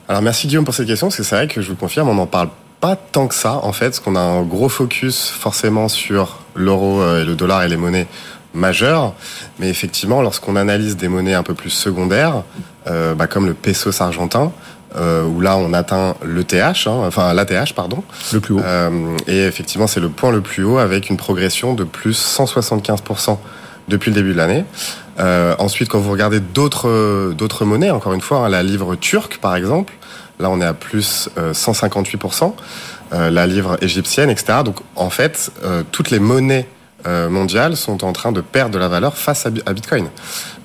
Alors 0.08 0.22
merci 0.22 0.46
Guillaume 0.46 0.64
pour 0.64 0.74
cette 0.74 0.86
question, 0.86 1.06
parce 1.06 1.16
que 1.16 1.22
c'est 1.22 1.36
vrai 1.36 1.48
que 1.48 1.62
je 1.62 1.70
vous 1.70 1.76
confirme, 1.76 2.08
on 2.08 2.18
en 2.18 2.26
parle 2.26 2.48
pas 2.82 2.96
tant 2.96 3.28
que 3.28 3.34
ça, 3.34 3.60
en 3.62 3.72
fait, 3.72 3.86
parce 3.86 4.00
qu'on 4.00 4.16
a 4.16 4.20
un 4.20 4.42
gros 4.42 4.68
focus 4.68 5.30
forcément 5.30 5.88
sur 5.88 6.40
l'euro 6.54 7.00
euh, 7.00 7.22
et 7.22 7.24
le 7.24 7.36
dollar 7.36 7.62
et 7.62 7.68
les 7.68 7.76
monnaies 7.76 8.08
majeures. 8.54 9.14
Mais 9.60 9.70
effectivement, 9.70 10.20
lorsqu'on 10.20 10.56
analyse 10.56 10.96
des 10.96 11.08
monnaies 11.08 11.34
un 11.34 11.44
peu 11.44 11.54
plus 11.54 11.70
secondaires, 11.70 12.42
euh, 12.88 13.14
bah, 13.14 13.28
comme 13.28 13.46
le 13.46 13.54
pesos 13.54 14.02
argentin, 14.02 14.52
euh, 14.96 15.24
où 15.24 15.40
là 15.40 15.56
on 15.56 15.72
atteint 15.72 16.16
l'ETH, 16.24 16.86
hein, 16.86 17.04
enfin 17.06 17.32
l'ATH 17.32 17.72
pardon. 17.74 18.02
Le 18.32 18.40
plus 18.40 18.54
haut. 18.54 18.60
Euh, 18.60 19.16
et 19.26 19.44
effectivement 19.44 19.86
c'est 19.86 20.00
le 20.00 20.10
point 20.10 20.30
le 20.30 20.42
plus 20.42 20.64
haut 20.64 20.76
avec 20.76 21.08
une 21.08 21.16
progression 21.16 21.72
de 21.72 21.84
plus 21.84 22.18
175% 22.38 23.38
depuis 23.88 24.10
le 24.10 24.16
début 24.16 24.32
de 24.32 24.36
l'année. 24.36 24.64
Euh, 25.18 25.54
ensuite, 25.58 25.88
quand 25.88 25.98
vous 25.98 26.10
regardez 26.10 26.40
d'autres 26.40 27.32
d'autres 27.32 27.64
monnaies, 27.64 27.90
encore 27.90 28.12
une 28.12 28.20
fois, 28.20 28.38
hein, 28.38 28.48
la 28.48 28.62
livre 28.62 28.94
turque 28.96 29.38
par 29.38 29.56
exemple, 29.56 29.94
là 30.42 30.50
on 30.50 30.60
est 30.60 30.66
à 30.66 30.74
plus 30.74 31.30
158%, 31.36 32.52
la 33.12 33.46
livre 33.46 33.78
égyptienne, 33.82 34.28
etc. 34.28 34.58
Donc 34.64 34.80
en 34.96 35.10
fait, 35.10 35.50
toutes 35.90 36.10
les 36.10 36.18
monnaies 36.18 36.66
euh, 37.04 37.28
mondiales 37.28 37.76
sont 37.76 38.04
en 38.04 38.12
train 38.12 38.30
de 38.30 38.40
perdre 38.40 38.74
de 38.74 38.78
la 38.78 38.86
valeur 38.86 39.16
face 39.16 39.44
à, 39.44 39.50
Bitcoin. 39.50 40.06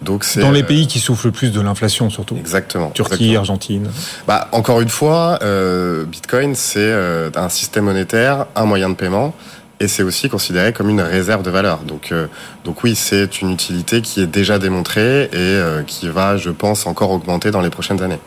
Donc 0.03 0.23
c'est 0.23 0.39
dans 0.39 0.51
les 0.51 0.61
euh, 0.61 0.67
pays 0.67 0.85
qui 0.85 0.99
souffrent 0.99 1.25
le 1.25 1.31
plus 1.31 1.51
de 1.51 1.59
l'inflation 1.59 2.11
surtout. 2.11 2.37
Exactement. 2.37 2.91
Turquie, 2.91 3.35
Argentine. 3.35 3.89
Bah 4.27 4.47
encore 4.51 4.81
une 4.81 4.89
fois, 4.89 5.39
euh, 5.41 6.05
Bitcoin 6.05 6.53
c'est 6.53 6.93
un 7.35 7.49
système 7.49 7.85
monétaire, 7.85 8.45
un 8.55 8.65
moyen 8.65 8.89
de 8.89 8.95
paiement. 8.95 9.33
Et 9.79 9.87
c'est 9.87 10.01
aussi 10.01 10.27
considéré 10.27 10.73
comme 10.73 10.89
une 10.89 11.01
réserve 11.01 11.43
de 11.43 11.51
valeur. 11.51 11.79
Donc, 11.79 12.11
donc 12.65 12.83
oui, 12.83 12.95
c'est 12.95 13.43
une 13.43 13.51
utilité 13.51 14.01
qui 14.01 14.21
est 14.21 14.25
déjà 14.25 14.57
démontrée 14.57 15.25
et 15.25 15.61
qui 15.85 16.07
va, 16.07 16.35
je 16.35 16.49
pense, 16.49 16.87
encore 16.87 17.11
augmenter 17.11 17.51
dans 17.51 17.61
les 17.61 17.69
prochaines 17.69 18.01
années. 18.01 18.17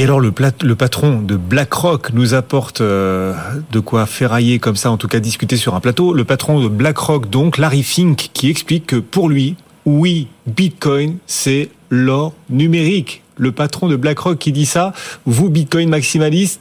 Et 0.00 0.04
alors 0.04 0.20
le, 0.20 0.32
le 0.62 0.74
patron 0.76 1.20
de 1.20 1.34
BlackRock 1.34 2.12
nous 2.12 2.34
apporte 2.34 2.80
euh, 2.80 3.34
de 3.72 3.80
quoi 3.80 4.06
ferrailler 4.06 4.60
comme 4.60 4.76
ça, 4.76 4.92
en 4.92 4.96
tout 4.96 5.08
cas 5.08 5.18
discuter 5.18 5.56
sur 5.56 5.74
un 5.74 5.80
plateau. 5.80 6.14
Le 6.14 6.24
patron 6.24 6.62
de 6.62 6.68
BlackRock, 6.68 7.28
donc 7.28 7.58
Larry 7.58 7.82
Fink, 7.82 8.30
qui 8.32 8.48
explique 8.48 8.86
que 8.86 8.96
pour 8.96 9.28
lui, 9.28 9.56
oui, 9.86 10.28
Bitcoin, 10.46 11.18
c'est 11.26 11.70
l'or 11.90 12.32
numérique. 12.48 13.22
Le 13.36 13.50
patron 13.50 13.88
de 13.88 13.96
BlackRock 13.96 14.38
qui 14.38 14.52
dit 14.52 14.66
ça, 14.66 14.92
vous, 15.26 15.50
Bitcoin 15.50 15.88
maximaliste, 15.88 16.60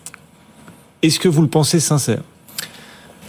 est-ce 1.03 1.19
que 1.19 1.27
vous 1.29 1.43
le 1.43 1.47
pensez 1.47 1.79
sincère? 1.79 2.21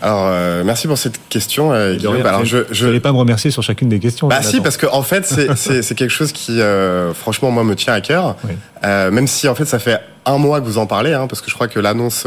Alors, 0.01 0.29
euh, 0.31 0.63
merci 0.65 0.87
pour 0.87 0.97
cette 0.97 1.21
question, 1.29 1.73
euh, 1.73 1.95
Guillaume. 1.95 2.25
Alors, 2.25 2.45
je, 2.45 2.59
je 2.71 2.87
n'allais 2.87 3.01
pas 3.01 3.13
me 3.13 3.19
remercier 3.19 3.51
sur 3.51 3.63
chacune 3.63 3.89
des 3.89 3.99
questions. 3.99 4.29
Bah 4.29 4.43
si, 4.43 4.61
parce 4.61 4.77
que 4.77 4.87
en 4.87 5.03
fait, 5.03 5.27
c'est 5.57 5.95
quelque 5.95 6.11
chose 6.11 6.33
qui, 6.33 6.61
euh, 6.61 7.13
franchement, 7.15 7.51
moi, 7.51 7.65
me 7.65 7.75
tient 7.75 7.95
à 7.95 8.01
cœur. 8.01 8.37
Euh, 8.85 9.11
même 9.11 9.27
si, 9.27 9.49
en 9.49 9.55
fait, 9.57 9.65
ça 9.65 9.81
fait 9.81 10.01
un 10.25 10.39
mois 10.39 10.61
que 10.61 10.67
vous 10.67 10.79
en 10.79 10.87
parlez, 10.87 11.15
hein, 11.15 11.27
parce 11.27 11.41
que 11.41 11.51
je 11.51 11.55
crois 11.55 11.67
que 11.67 11.81
l'annonce 11.81 12.27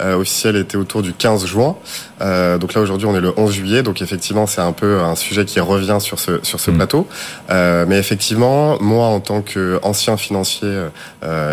euh, 0.00 0.14
officielle 0.14 0.56
était 0.56 0.76
autour 0.76 1.02
du 1.02 1.12
15 1.12 1.44
juin. 1.44 1.76
Euh, 2.22 2.56
donc 2.56 2.72
là, 2.72 2.80
aujourd'hui, 2.80 3.06
on 3.06 3.14
est 3.14 3.20
le 3.20 3.32
11 3.36 3.52
juillet. 3.52 3.82
Donc 3.82 4.00
effectivement, 4.00 4.46
c'est 4.46 4.62
un 4.62 4.72
peu 4.72 5.00
un 5.00 5.16
sujet 5.16 5.44
qui 5.44 5.60
revient 5.60 5.98
sur 6.00 6.18
ce 6.18 6.40
sur 6.42 6.60
ce 6.60 6.70
mm. 6.70 6.76
plateau. 6.76 7.06
mais 7.50 7.98
effectivement, 7.98 8.78
moi, 8.80 9.06
en 9.06 9.20
tant 9.20 9.42
qu'ancien 9.42 10.16
financier 10.16 10.86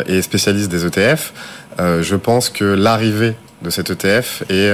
et 0.08 0.22
spécialiste 0.22 0.70
des 0.70 0.86
ETF, 0.86 1.34
je 1.80 2.16
pense 2.16 2.50
que 2.50 2.64
l'arrivée 2.64 3.36
de 3.62 3.70
cet 3.70 3.90
ETF 3.90 4.44
est 4.50 4.72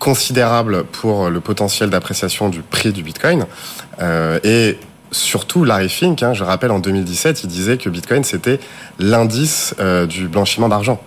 considérable 0.00 0.84
pour 0.84 1.30
le 1.30 1.40
potentiel 1.40 1.90
d'appréciation 1.90 2.48
du 2.48 2.62
prix 2.62 2.90
du 2.90 3.04
Bitcoin. 3.04 3.46
Euh, 4.00 4.40
et 4.42 4.78
surtout 5.12 5.64
Larry 5.64 5.88
Fink, 5.88 6.22
hein, 6.22 6.32
je 6.32 6.42
rappelle 6.42 6.72
en 6.72 6.80
2017, 6.80 7.44
il 7.44 7.48
disait 7.48 7.76
que 7.76 7.88
Bitcoin 7.88 8.24
c'était 8.24 8.58
l'indice 8.98 9.74
euh, 9.78 10.06
du 10.06 10.26
blanchiment 10.26 10.68
d'argent. 10.68 11.00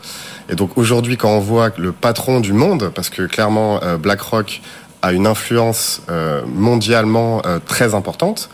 Et 0.49 0.55
donc 0.55 0.77
aujourd'hui, 0.77 1.17
quand 1.17 1.31
on 1.31 1.39
voit 1.39 1.71
le 1.77 1.91
patron 1.91 2.39
du 2.39 2.53
monde, 2.53 2.91
parce 2.93 3.09
que 3.09 3.23
clairement 3.23 3.81
euh, 3.81 3.97
BlackRock 3.97 4.61
a 5.03 5.11
une 5.11 5.27
influence 5.27 6.01
mondialement 6.47 7.43
très 7.67 7.93
importante, 7.93 8.49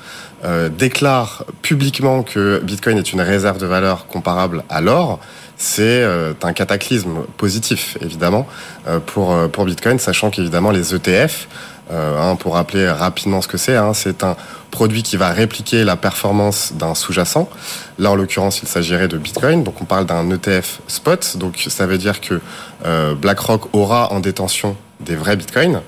déclare 0.77 1.45
publiquement 1.61 2.23
que 2.23 2.59
Bitcoin 2.63 2.97
est 2.97 3.13
une 3.13 3.21
réserve 3.21 3.59
de 3.59 3.67
valeur 3.67 4.07
comparable 4.07 4.63
à 4.67 4.81
l'or, 4.81 5.19
c'est 5.59 5.83
euh, 5.83 6.33
un 6.41 6.53
cataclysme 6.53 7.23
positif, 7.37 7.97
évidemment, 8.01 8.47
euh, 8.87 8.99
pour, 8.99 9.33
euh, 9.33 9.49
pour 9.49 9.65
Bitcoin, 9.65 9.99
sachant 9.99 10.29
qu'évidemment 10.29 10.71
les 10.71 10.95
ETF, 10.95 11.47
hein, 11.91 12.37
pour 12.39 12.53
rappeler 12.53 12.87
rapidement 12.89 13.41
ce 13.41 13.47
que 13.47 13.57
c'est, 13.57 13.75
hein, 13.75 13.93
c'est 13.93 14.23
un 14.23 14.37
produit 14.71 15.03
qui 15.03 15.17
va 15.17 15.29
répliquer 15.29 15.83
la 15.83 15.97
performance 15.97 16.73
d'un 16.73 16.95
sous-jacent. 16.95 17.49
Là, 17.97 18.11
en 18.11 18.15
l'occurrence, 18.15 18.61
il 18.61 18.69
s'agirait 18.69 19.07
de 19.07 19.17
Bitcoin, 19.17 19.63
donc 19.63 19.81
on 19.81 19.85
parle 19.85 20.05
d'un 20.05 20.29
ETF 20.29 20.79
spot, 20.87 21.37
donc 21.37 21.65
ça 21.67 21.87
veut 21.87 21.97
dire 21.97 22.21
que 22.21 22.39
BlackRock 23.15 23.73
aura 23.73 24.13
en 24.13 24.19
détention 24.19 24.77
des 24.99 25.15
vrais 25.15 25.35
Bitcoins. 25.35 25.81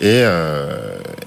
Et, 0.00 0.22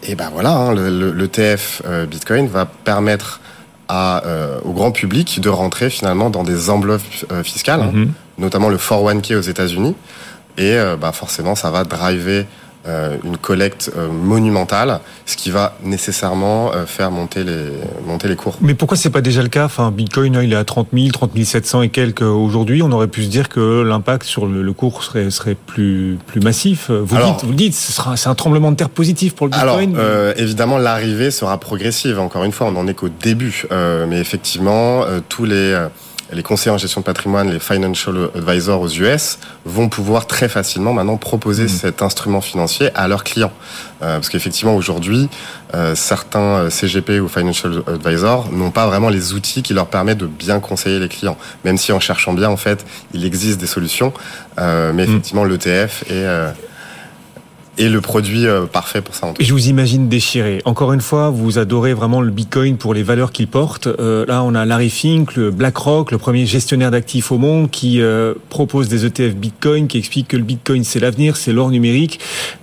et 0.04 0.16
ben 0.16 0.30
voilà, 0.32 0.52
hein, 0.52 0.76
l'ETF 0.76 1.82
Bitcoin 2.10 2.48
va 2.48 2.66
permettre 2.66 3.40
à, 3.88 4.26
euh, 4.26 4.60
au 4.64 4.74
grand 4.74 4.92
public 4.92 5.40
de 5.40 5.50
rentrer 5.50 5.90
finalement 5.90 6.30
dans 6.30 6.44
des 6.44 6.70
enveloppes 6.70 7.02
euh, 7.32 7.44
fiscales, 7.44 7.82
hein, 7.82 7.92
mhm. 7.94 8.12
notamment 8.38 8.70
le 8.70 8.78
401k 8.78 9.36
aux 9.36 9.42
États-Unis. 9.42 9.96
Et 10.58 10.74
euh, 10.74 10.96
bah, 10.96 11.12
forcément, 11.12 11.56
ça 11.56 11.72
va 11.72 11.84
driver 11.84 12.42
euh, 12.42 12.44
une 13.24 13.38
collecte 13.38 13.92
euh, 13.98 14.10
monumentale, 14.10 15.00
ce 15.26 15.36
qui 15.36 15.52
va 15.52 15.76
nécessairement 15.84 16.74
euh, 16.74 16.86
faire 16.86 17.12
monter 17.12 17.44
les, 17.44 17.70
monter 18.06 18.28
les 18.28 18.36
cours. 18.36 18.58
Mais 18.62 18.74
pourquoi 18.74 18.98
c'est 18.98 19.10
pas 19.10 19.22
déjà 19.22 19.42
le 19.42 19.50
cas? 19.50 19.66
Enfin, 19.66 19.92
Bitcoin, 19.92 20.40
il 20.44 20.54
est 20.54 20.58
à 20.58 20.64
30 20.64 20.90
000, 20.94 21.10
30 21.10 21.32
700 21.44 21.82
et 21.84 21.90
quelques 21.90 22.22
aujourd'hui. 22.22 22.82
On 22.82 22.92
aurait 22.92 23.08
pu 23.08 23.24
se 23.24 23.30
dire 23.30 23.50
que 23.50 23.82
l'impact 23.82 24.26
sur 24.26 24.46
le, 24.46 24.74
cours 24.74 25.04
serait, 25.04 25.30
serait 25.30 25.56
plus, 25.56 26.18
plus 26.28 26.42
massif. 26.42 26.90
Vous 26.90 27.18
dites, 27.18 27.44
vous 27.44 27.54
dites, 27.54 27.76
ce 27.76 27.92
sera, 27.92 28.18
c'est 28.18 28.30
un 28.30 28.36
tremblement 28.36 28.72
de 28.72 28.78
terre 28.78 28.90
positif 28.90 29.36
pour 29.36 29.48
le 29.48 29.52
Bitcoin. 29.52 29.98
Alors, 29.98 30.34
évidemment, 30.38 30.78
l'arrivée 30.78 31.32
sera 31.32 31.60
progressive. 31.60 32.20
Encore 32.20 32.44
une 32.44 32.52
fois, 32.52 32.68
on 32.68 32.72
n'en 32.72 32.88
est 32.88 32.94
qu'au 32.94 33.10
début. 33.10 33.66
mais 33.72 34.20
effectivement, 34.20 35.04
tous 35.30 35.46
les 35.46 35.88
les 36.32 36.44
conseillers 36.44 36.72
en 36.72 36.78
gestion 36.78 37.02
de 37.02 37.06
patrimoine, 37.06 37.52
les 37.52 37.60
financial 37.60 38.30
advisors 38.36 38.82
aux 38.82 38.90
US, 38.90 39.40
vont 39.66 39.90
pouvoir 39.90 40.28
très 40.28 40.50
facilement 40.50 40.94
maintenant 40.94 41.18
proposer 41.18 41.66
mmh. 41.66 41.70
cet 41.70 42.02
instrument 42.02 42.42
financier 42.42 42.90
à 42.96 43.08
leurs 43.08 43.24
clients. 43.24 43.54
Euh, 44.02 44.16
parce 44.16 44.30
qu'effectivement, 44.30 44.76
aujourd'hui, 44.76 45.30
euh, 45.74 45.96
certains 45.96 46.40
euh, 46.40 46.70
CGP 46.70 47.20
ou 47.20 47.28
financial 47.28 47.82
advisors 47.88 48.52
n'ont 48.52 48.72
pas 48.72 48.88
vraiment 48.88 49.10
les 49.10 49.34
outils 49.34 49.64
qui 49.64 49.74
leur 49.74 49.88
permettent 49.88 50.20
de 50.20 50.28
bien 50.28 50.60
conseiller 50.60 51.00
les 51.00 51.10
clients. 51.10 51.38
Même 51.66 51.78
si 51.78 51.92
en 51.92 52.00
cherchant 52.00 52.34
bien, 52.34 52.50
en 52.50 52.58
fait, 52.58 52.86
il 53.14 53.26
existe 53.26 53.60
des 53.60 53.68
solutions. 53.68 54.14
mais 54.58 54.92
mmh. 54.94 55.00
effectivement, 55.00 55.44
l'ETF 55.46 56.04
est 56.10 56.26
et 57.78 57.90
le 57.90 58.02
produit 58.02 58.48
euh, 58.48 58.66
parfait 58.66 59.02
pour 59.02 59.16
ça. 59.16 59.34
Je 59.40 59.54
vous 59.54 59.68
imagine 59.68 60.10
déchiré. 60.10 60.62
Encore 60.66 60.94
une 60.94 61.02
fois, 61.02 61.30
vous 61.30 61.60
adorez 61.60 61.94
vraiment 61.94 62.22
le 62.22 62.32
Bitcoin 62.32 62.78
pour 62.78 62.94
les 62.94 63.04
valeurs 63.04 63.32
qu'il 63.32 63.48
porte. 63.48 63.88
Euh, 63.88 64.26
là, 64.26 64.44
on 64.44 64.56
a 64.56 64.66
Larry 64.66 64.90
Fink, 64.90 65.36
le 65.36 65.52
BlackRock, 65.52 66.12
le 66.12 66.18
premier 66.18 66.46
gestionnaire 66.46 66.92
d'actifs 66.92 67.32
au 67.32 67.38
monde, 67.38 67.70
qui 67.70 68.02
euh, 68.02 68.34
propose 68.50 68.88
des 68.88 69.06
ETF 69.06 69.36
Bitcoin, 69.36 69.88
qui 69.88 69.98
explique 69.98 70.30
que 70.30 70.38
le 70.38 70.44
Bitcoin 70.44 70.84
c'est 70.84 71.00
l'avenir, 71.00 71.38
c'est 71.38 71.54
l'or 71.54 71.70
numérique, 71.70 72.20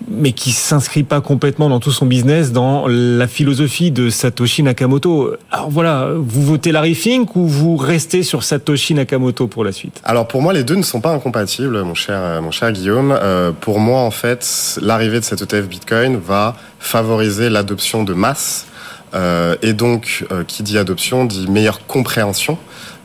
mais 0.08 0.32
qui 0.32 0.52
s'inscrit 0.52 1.02
pas 1.02 1.20
complètement 1.20 1.68
dans 1.68 1.80
tout 1.80 1.92
son 1.92 2.06
business 2.06 2.52
dans 2.52 2.86
la 2.88 3.26
philosophie 3.26 3.90
de 3.90 4.10
Satoshi 4.10 4.62
Nakamoto. 4.62 5.34
Alors 5.50 5.70
voilà, 5.70 6.10
vous 6.16 6.42
votez 6.42 6.72
Larry 6.72 6.94
Fink 6.94 7.36
ou 7.36 7.46
vous 7.46 7.76
restez 7.76 8.22
sur 8.22 8.42
Satoshi 8.42 8.94
Nakamoto 8.94 9.46
pour 9.46 9.64
la 9.64 9.72
suite? 9.72 10.00
Alors 10.04 10.26
pour 10.28 10.42
moi, 10.42 10.52
les 10.52 10.64
deux 10.64 10.76
ne 10.76 10.82
sont 10.82 11.00
pas 11.00 11.12
incompatibles, 11.12 11.82
mon 11.82 11.94
cher, 11.94 12.40
mon 12.42 12.50
cher 12.50 12.72
Guillaume. 12.72 13.16
Euh, 13.20 13.52
pour 13.58 13.80
moi, 13.80 14.00
en 14.00 14.10
fait, 14.10 14.78
Larry 14.80 15.03
l'arrivée 15.04 15.20
de 15.20 15.24
cet 15.26 15.42
ETF 15.42 15.68
Bitcoin 15.68 16.16
va 16.16 16.56
favoriser 16.78 17.50
l'adoption 17.50 18.04
de 18.04 18.14
masse. 18.14 18.66
Euh, 19.14 19.54
et 19.60 19.74
donc, 19.74 20.24
euh, 20.32 20.44
qui 20.44 20.62
dit 20.62 20.78
adoption 20.78 21.26
dit 21.26 21.46
meilleure 21.46 21.86
compréhension. 21.86 22.56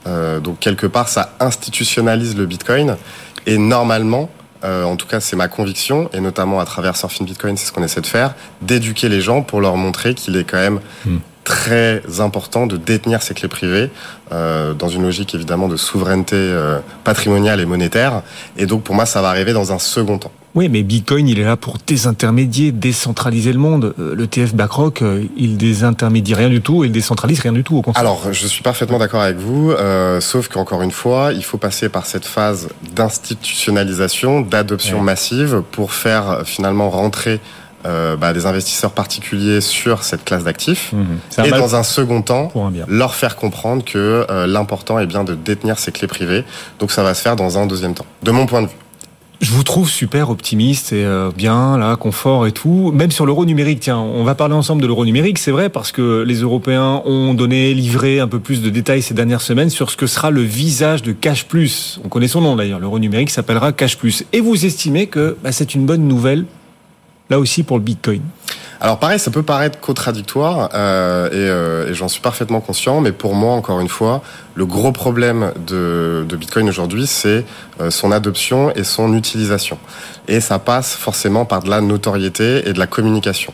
Euh, 0.08 0.40
donc, 0.40 0.60
quelque 0.60 0.88
part, 0.88 1.10
ça 1.10 1.34
institutionnalise 1.42 2.38
le 2.38 2.46
Bitcoin. 2.46 2.96
Et 3.46 3.58
normalement, 3.58 4.30
en 4.64 4.96
tout 4.98 5.08
cas, 5.08 5.20
c'est 5.22 5.38
ma 5.38 5.48
conviction, 5.48 6.10
et 6.14 6.20
notamment 6.20 6.60
à 6.60 6.66
travers 6.66 6.98
Surfing 6.98 7.26
Bitcoin, 7.26 7.56
c'est 7.56 7.68
ce 7.68 7.72
qu'on 7.72 7.84
essaie 7.84 8.02
de 8.02 8.08
faire, 8.08 8.34
d'éduquer 8.62 9.08
les 9.08 9.22
gens 9.22 9.42
pour 9.42 9.62
leur 9.62 9.78
montrer 9.78 10.14
qu'il 10.16 10.36
est 10.36 10.44
quand 10.44 10.58
même 10.58 10.82
hmm. 11.06 11.20
très 11.46 12.04
important 12.20 12.68
de 12.68 12.76
détenir 12.76 13.22
ces 13.22 13.34
clés 13.34 13.48
privées 13.48 13.90
dans 14.32 14.90
une 14.90 15.04
logique 15.04 15.34
évidemment 15.34 15.70
de 15.70 15.78
souveraineté 15.78 16.54
patrimoniale 17.06 17.62
et 17.62 17.66
monétaire. 17.66 18.22
Et 18.58 18.66
donc, 18.66 18.84
pour 18.84 18.96
moi, 18.96 19.06
ça 19.06 19.22
va 19.22 19.30
arriver 19.30 19.54
dans 19.54 19.72
un 19.72 19.80
second 19.80 20.18
temps. 20.18 20.34
Oui, 20.56 20.68
mais 20.68 20.82
Bitcoin, 20.82 21.28
il 21.28 21.40
est 21.40 21.44
là 21.44 21.58
pour 21.58 21.78
désintermédier, 21.86 22.72
décentraliser 22.72 23.54
le 23.54 23.60
monde. 23.60 23.94
Euh, 24.00 24.16
le 24.16 24.28
TF 24.28 24.56
BlackRock, 24.56 25.02
euh, 25.02 25.24
il 25.38 25.58
désintermédie 25.58 26.34
rien 26.34 26.50
du 26.50 26.62
tout 26.62 26.84
et 26.84 26.88
il 26.88 26.92
décentralise 26.92 27.40
rien 27.40 27.54
du 27.54 27.64
tout, 27.64 27.78
au 27.78 27.82
contraire. 27.82 28.02
Alors, 28.02 28.34
je 28.34 28.48
suis 28.48 28.64
parfaitement 28.64 28.98
d'accord 28.98 29.22
avec 29.22 29.38
vous, 29.38 29.72
euh, 29.72 30.20
sauf 30.22 30.48
qu'encore 30.48 30.82
une 30.82 30.92
fois, 30.92 31.34
il 31.34 31.44
faut 31.44 31.58
passer 31.58 31.88
par 31.90 32.08
cette 32.08 32.26
phase 32.26 32.70
d'institutionnalisation, 32.96 34.42
d'adoption 34.42 35.02
massive 35.02 35.62
pour 35.72 35.94
faire 35.94 36.42
finalement 36.46 36.90
rentrer 36.90 37.40
bah, 37.84 38.34
des 38.34 38.46
investisseurs 38.46 38.92
particuliers 38.92 39.62
sur 39.62 40.04
cette 40.04 40.26
classe 40.26 40.44
d'actifs 40.44 40.92
mmh. 40.92 41.46
et 41.46 41.50
dans 41.52 41.76
un 41.76 41.84
second 41.84 42.22
temps 42.22 42.52
leur 42.90 43.16
faire 43.16 43.38
comprendre 43.38 43.86
que 43.86 44.28
l'important 44.48 45.00
est 45.00 45.06
bien 45.06 45.24
de 45.24 45.34
détenir 45.34 45.80
ces 45.80 45.94
clés 45.94 46.08
privées 46.08 46.44
donc 46.80 46.92
ça 46.92 47.04
va 47.04 47.14
se 47.14 47.22
faire 47.22 47.38
dans 47.38 47.58
un 47.58 47.68
deuxième 47.68 47.94
temps 47.94 48.06
de 48.22 48.32
mon 48.32 48.46
point 48.48 48.64
de 48.64 48.68
vue 48.68 48.76
je 49.42 49.52
vous 49.52 49.64
trouve 49.64 49.90
super 49.90 50.30
optimiste 50.30 50.92
et 50.92 51.06
euh, 51.06 51.32
bien, 51.36 51.78
là, 51.78 51.96
confort 51.96 52.46
et 52.46 52.52
tout. 52.52 52.92
Même 52.94 53.12
sur 53.12 53.26
l'euro 53.26 53.46
numérique, 53.46 53.80
tiens, 53.80 53.98
on 53.98 54.24
va 54.24 54.36
parler 54.36 54.54
ensemble 54.54 54.82
de 54.82 54.88
l'euro 54.88 55.06
numérique, 55.06 55.38
c'est 55.38 55.52
vrai, 55.52 55.70
parce 55.70 55.92
que 55.92 56.24
les 56.24 56.42
Européens 56.42 57.02
ont 57.06 57.34
donné, 57.34 57.74
livré 57.74 58.20
un 58.20 58.28
peu 58.28 58.40
plus 58.40 58.62
de 58.62 58.70
détails 58.70 59.02
ces 59.02 59.14
dernières 59.14 59.42
semaines 59.42 59.70
sur 59.70 59.90
ce 59.90 59.98
que 59.98 60.08
sera 60.08 60.30
le 60.30 60.42
visage 60.42 61.04
de 61.04 61.14
Cash 61.14 61.46
Plus. 61.46 62.02
On 62.04 62.10
connaît 62.10 62.28
son 62.28 62.42
nom 62.42 62.58
d'ailleurs, 62.58 62.80
l'euro 62.80 63.00
numérique 63.00 63.30
s'appellera 63.30 63.72
Cash 63.72 63.98
Plus. 63.98 64.26
Et 64.34 64.42
vous 64.42 64.66
estimez 64.66 65.08
que 65.08 65.38
bah, 65.42 65.54
c'est 65.54 65.74
une 65.74 65.86
bonne 65.86 66.06
nouvelle, 66.06 66.46
là 67.30 67.40
aussi, 67.40 67.64
pour 67.64 67.78
le 67.78 67.84
Bitcoin? 67.84 68.22
Alors 68.82 68.98
pareil, 68.98 69.20
ça 69.20 69.30
peut 69.30 69.44
paraître 69.44 69.80
contradictoire 69.80 70.70
euh, 70.74 71.86
et, 71.88 71.92
et 71.92 71.94
j'en 71.94 72.08
suis 72.08 72.22
parfaitement 72.22 72.62
conscient, 72.62 73.02
mais 73.02 73.12
pour 73.12 73.36
moi, 73.36 73.54
encore 73.54 73.82
une 73.82 73.90
fois, 73.90 74.22
le 74.56 74.66
gros 74.66 74.92
problème 74.92 75.52
de, 75.68 76.26
Bitcoin 76.38 76.70
aujourd'hui, 76.70 77.06
c'est 77.06 77.46
son 77.90 78.12
adoption 78.12 78.74
et 78.76 78.84
son 78.84 79.14
utilisation. 79.14 79.78
Et 80.28 80.40
ça 80.40 80.60
passe 80.60 80.96
forcément 80.96 81.46
par 81.46 81.62
de 81.62 81.70
la 81.70 81.82
notoriété 81.82 82.68
et 82.70 82.74
de 82.74 82.80
la 82.80 82.88
communication. 82.88 83.54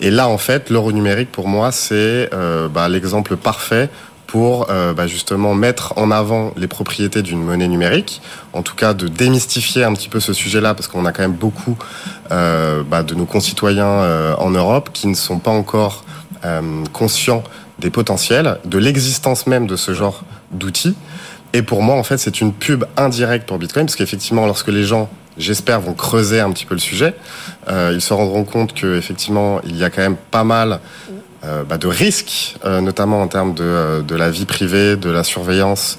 Et 0.00 0.10
là, 0.10 0.28
en 0.28 0.38
fait, 0.38 0.70
l'euro 0.70 0.92
numérique, 0.92 1.32
pour 1.32 1.48
moi, 1.48 1.72
c'est 1.72 2.30
bah, 2.72 2.88
l'exemple 2.88 3.36
parfait 3.36 3.90
pour 4.30 4.70
euh, 4.70 4.94
bah, 4.94 5.08
justement 5.08 5.54
mettre 5.54 5.92
en 5.96 6.12
avant 6.12 6.52
les 6.56 6.68
propriétés 6.68 7.20
d'une 7.20 7.42
monnaie 7.42 7.66
numérique, 7.66 8.22
en 8.52 8.62
tout 8.62 8.76
cas 8.76 8.94
de 8.94 9.08
démystifier 9.08 9.82
un 9.82 9.92
petit 9.92 10.08
peu 10.08 10.20
ce 10.20 10.32
sujet-là, 10.32 10.74
parce 10.74 10.86
qu'on 10.86 11.04
a 11.04 11.10
quand 11.10 11.22
même 11.22 11.32
beaucoup 11.32 11.76
euh, 12.30 12.84
bah, 12.88 13.02
de 13.02 13.16
nos 13.16 13.24
concitoyens 13.24 13.86
euh, 13.86 14.36
en 14.36 14.50
Europe 14.50 14.90
qui 14.92 15.08
ne 15.08 15.14
sont 15.14 15.40
pas 15.40 15.50
encore 15.50 16.04
conscients 16.94 17.44
des 17.80 17.90
potentiels, 17.90 18.56
de 18.64 18.78
l'existence 18.78 19.46
même 19.46 19.66
de 19.66 19.76
ce 19.76 19.92
genre 19.92 20.24
d'outils. 20.52 20.94
Et 21.52 21.60
pour 21.60 21.82
moi, 21.82 21.96
en 21.96 22.02
fait, 22.02 22.16
c'est 22.16 22.40
une 22.40 22.54
pub 22.54 22.86
indirecte 22.96 23.46
pour 23.46 23.58
Bitcoin, 23.58 23.84
parce 23.84 23.96
qu'effectivement, 23.96 24.46
lorsque 24.46 24.68
les 24.68 24.84
gens 24.84 25.10
j'espère, 25.36 25.80
vont 25.80 25.92
creuser 25.92 26.40
un 26.40 26.50
petit 26.50 26.64
peu 26.64 26.74
le 26.74 26.80
sujet. 26.80 27.14
ils 27.68 28.00
se 28.00 28.14
rendront 28.14 28.44
compte 28.44 28.72
qu'effectivement, 28.72 29.60
il 29.64 29.76
y 29.76 29.84
a 29.84 29.90
quand 29.90 30.00
même 30.00 30.16
pas 30.30 30.44
mal 30.44 30.80
euh, 31.10 31.19
bah, 31.42 31.78
de 31.78 31.86
risques, 31.86 32.56
euh, 32.66 32.82
notamment 32.82 33.22
en 33.22 33.26
termes 33.26 33.54
de, 33.54 33.64
euh, 33.64 34.02
de, 34.02 34.14
la 34.14 34.30
vie 34.30 34.44
privée, 34.44 34.96
de 34.96 35.08
la 35.10 35.24
surveillance 35.24 35.98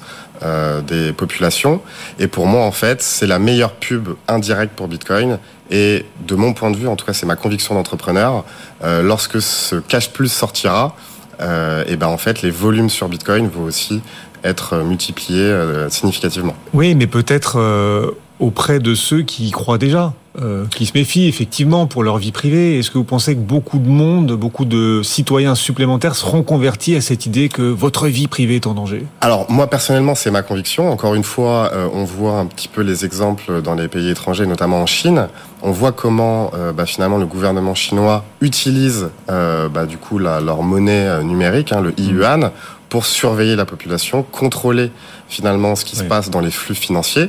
des 0.88 1.12
populations. 1.12 1.80
Et 2.18 2.26
pour 2.26 2.48
moi, 2.48 2.64
en 2.64 2.72
fait, 2.72 3.00
c'est 3.00 3.28
la 3.28 3.38
meilleure 3.38 3.74
pub 3.74 4.08
indirecte 4.26 4.74
pour 4.74 4.88
Bitcoin. 4.88 5.38
Et 5.70 6.04
de 6.26 6.34
mon 6.34 6.52
point 6.52 6.72
de 6.72 6.76
vue, 6.76 6.88
en 6.88 6.96
tout 6.96 7.06
cas, 7.06 7.12
c'est 7.12 7.26
ma 7.26 7.36
conviction 7.36 7.76
d'entrepreneur, 7.76 8.44
lorsque 8.82 9.40
ce 9.40 9.76
cash 9.76 10.10
plus 10.10 10.32
sortira, 10.32 10.96
et 11.38 11.94
ben 11.94 12.08
en 12.08 12.18
fait, 12.18 12.42
les 12.42 12.50
volumes 12.50 12.90
sur 12.90 13.08
Bitcoin 13.08 13.48
vont 13.48 13.62
aussi 13.62 14.02
être 14.42 14.78
multipliés 14.78 15.56
significativement. 15.90 16.56
Oui, 16.74 16.96
mais 16.96 17.06
peut-être 17.06 18.12
auprès 18.40 18.80
de 18.80 18.96
ceux 18.96 19.22
qui 19.22 19.46
y 19.46 19.50
croient 19.52 19.78
déjà, 19.78 20.12
euh, 20.40 20.64
qui 20.74 20.86
se 20.86 20.92
méfient 20.94 21.28
effectivement 21.28 21.86
pour 21.86 22.02
leur 22.02 22.16
vie 22.16 22.32
privée. 22.32 22.78
Est-ce 22.78 22.90
que 22.90 22.96
vous 22.96 23.04
pensez 23.04 23.34
que 23.34 23.40
beaucoup 23.40 23.78
de 23.78 23.86
monde, 23.86 24.32
beaucoup 24.32 24.64
de 24.64 25.02
citoyens 25.02 25.54
supplémentaires 25.54 26.14
seront 26.14 26.42
convertis 26.42 26.96
à 26.96 27.02
cette 27.02 27.26
idée 27.26 27.50
que 27.50 27.60
votre 27.60 28.06
vie 28.08 28.28
privée 28.28 28.56
est 28.56 28.66
en 28.66 28.72
danger? 28.72 29.04
Alors 29.20 29.50
moi 29.50 29.66
personnellement, 29.68 30.14
c'est 30.14 30.30
ma 30.30 30.40
conviction. 30.40 30.90
Encore 30.90 31.14
une 31.14 31.22
fois, 31.22 31.70
euh, 31.74 31.86
on 31.92 32.04
voit 32.04 32.38
un 32.38 32.46
petit 32.46 32.68
peu 32.68 32.80
les 32.80 33.04
exemples 33.04 33.60
dans 33.60 33.74
les 33.74 33.88
pays 33.88 34.08
étrangers, 34.08 34.46
notamment 34.46 34.80
en 34.80 34.86
Chine. 34.86 35.28
On 35.62 35.70
voit 35.70 35.92
comment 35.92 36.50
euh, 36.54 36.72
bah, 36.72 36.86
finalement 36.86 37.18
le 37.18 37.26
gouvernement 37.26 37.74
chinois 37.74 38.24
utilise 38.40 39.10
bah, 39.28 39.84
du 39.86 39.98
coup 39.98 40.18
la, 40.18 40.40
leur 40.40 40.62
monnaie 40.62 41.22
numérique, 41.22 41.72
hein, 41.72 41.82
le 41.82 41.92
yuan, 42.00 42.52
pour 42.88 43.04
surveiller 43.04 43.56
la 43.56 43.66
population, 43.66 44.22
contrôler 44.22 44.90
finalement 45.28 45.76
ce 45.76 45.84
qui 45.84 45.96
se 45.96 46.04
passe 46.04 46.30
dans 46.30 46.40
les 46.40 46.50
flux 46.50 46.74
financiers. 46.74 47.28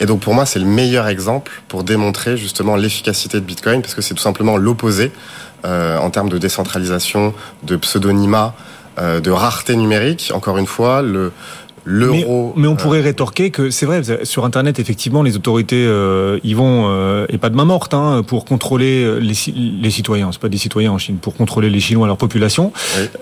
Et 0.00 0.06
donc 0.06 0.20
pour 0.20 0.34
moi, 0.34 0.46
c'est 0.46 0.58
le 0.58 0.64
meilleur 0.64 1.06
exemple 1.08 1.62
pour 1.68 1.84
démontrer 1.84 2.36
justement 2.36 2.74
l'efficacité 2.74 3.38
de 3.38 3.44
Bitcoin, 3.44 3.82
parce 3.82 3.94
que 3.94 4.00
c'est 4.00 4.14
tout 4.14 4.22
simplement 4.22 4.56
l'opposé 4.56 5.12
euh, 5.66 5.98
en 5.98 6.08
termes 6.08 6.30
de 6.30 6.38
décentralisation, 6.38 7.34
de 7.62 7.76
pseudonymat, 7.76 8.54
euh, 8.98 9.20
de 9.20 9.30
rareté 9.30 9.76
numérique. 9.76 10.32
Encore 10.34 10.56
une 10.56 10.66
fois, 10.66 11.02
le, 11.02 11.32
l'euro. 11.84 12.52
Mais, 12.56 12.68
on 12.68 12.76
pourrait 12.76 13.00
rétorquer 13.00 13.50
que 13.50 13.70
c'est 13.70 13.86
vrai, 13.86 14.02
sur 14.24 14.44
Internet, 14.44 14.78
effectivement, 14.78 15.22
les 15.22 15.36
autorités 15.36 15.84
euh, 15.86 16.38
y 16.44 16.54
vont, 16.54 16.86
euh, 16.88 17.26
et 17.28 17.38
pas 17.38 17.50
de 17.50 17.56
main 17.56 17.64
morte, 17.64 17.94
hein, 17.94 18.22
pour 18.26 18.44
contrôler 18.44 19.04
euh, 19.04 19.18
les, 19.18 19.34
les 19.54 19.90
citoyens. 19.90 20.30
C'est 20.32 20.40
pas 20.40 20.48
des 20.48 20.58
citoyens 20.58 20.92
en 20.92 20.98
Chine, 20.98 21.16
pour 21.16 21.34
contrôler 21.34 21.70
les 21.70 21.80
Chinois, 21.80 22.06
leur 22.06 22.16
population. 22.16 22.72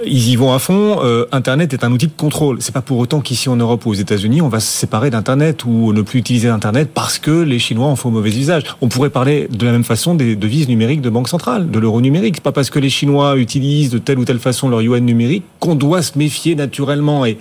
Ils 0.05 0.29
y 0.29 0.37
vont 0.37 0.53
à 0.53 0.59
fond. 0.59 0.99
Euh, 1.03 1.27
Internet 1.33 1.73
est 1.73 1.85
un 1.85 1.93
outil 1.93 2.07
de 2.07 2.13
contrôle. 2.17 2.59
C'est 2.61 2.75
pas 2.75 2.83
pour 2.83 2.99
autant 2.99 3.21
qu'ici 3.21 3.49
en 3.49 3.57
Europe 3.57 3.87
ou 3.87 3.91
aux 3.91 3.95
États-Unis, 3.95 4.43
on 4.43 4.49
va 4.49 4.61
se 4.61 4.71
séparer 4.71 5.11
d'Internet 5.11 5.65
ou 5.65 5.93
ne 5.93 6.03
plus 6.03 6.19
utiliser 6.21 6.49
Internet 6.49 6.91
parce 6.93 7.19
que 7.19 7.31
les 7.31 7.59
Chinois 7.59 7.87
en 7.87 7.97
font 7.97 8.11
mauvais 8.11 8.31
usage. 8.31 8.65
On 8.81 8.89
pourrait 8.89 9.11
parler 9.11 9.49
de 9.51 9.67
la 9.67 9.73
même 9.73 9.85
façon 9.85 10.15
des 10.15 10.37
devises 10.37 10.69
numériques 10.69 11.01
de 11.01 11.11
banque 11.11 11.29
centrale, 11.29 11.71
de 11.71 11.79
l'euro 11.79 12.01
numérique. 12.01 12.37
C'est 12.37 12.43
pas 12.43 12.53
parce 12.53 12.71
que 12.71 12.79
les 12.79 12.91
Chinois 12.91 13.37
utilisent 13.37 13.91
de 13.91 13.99
telle 13.99 14.19
ou 14.19 14.25
telle 14.25 14.39
façon 14.39 14.69
leur 14.69 14.83
yuan 14.83 15.05
numérique 15.05 15.45
qu'on 15.61 15.75
doit 15.75 16.03
se 16.03 16.19
méfier 16.19 16.55
naturellement 16.55 17.25
et 17.25 17.39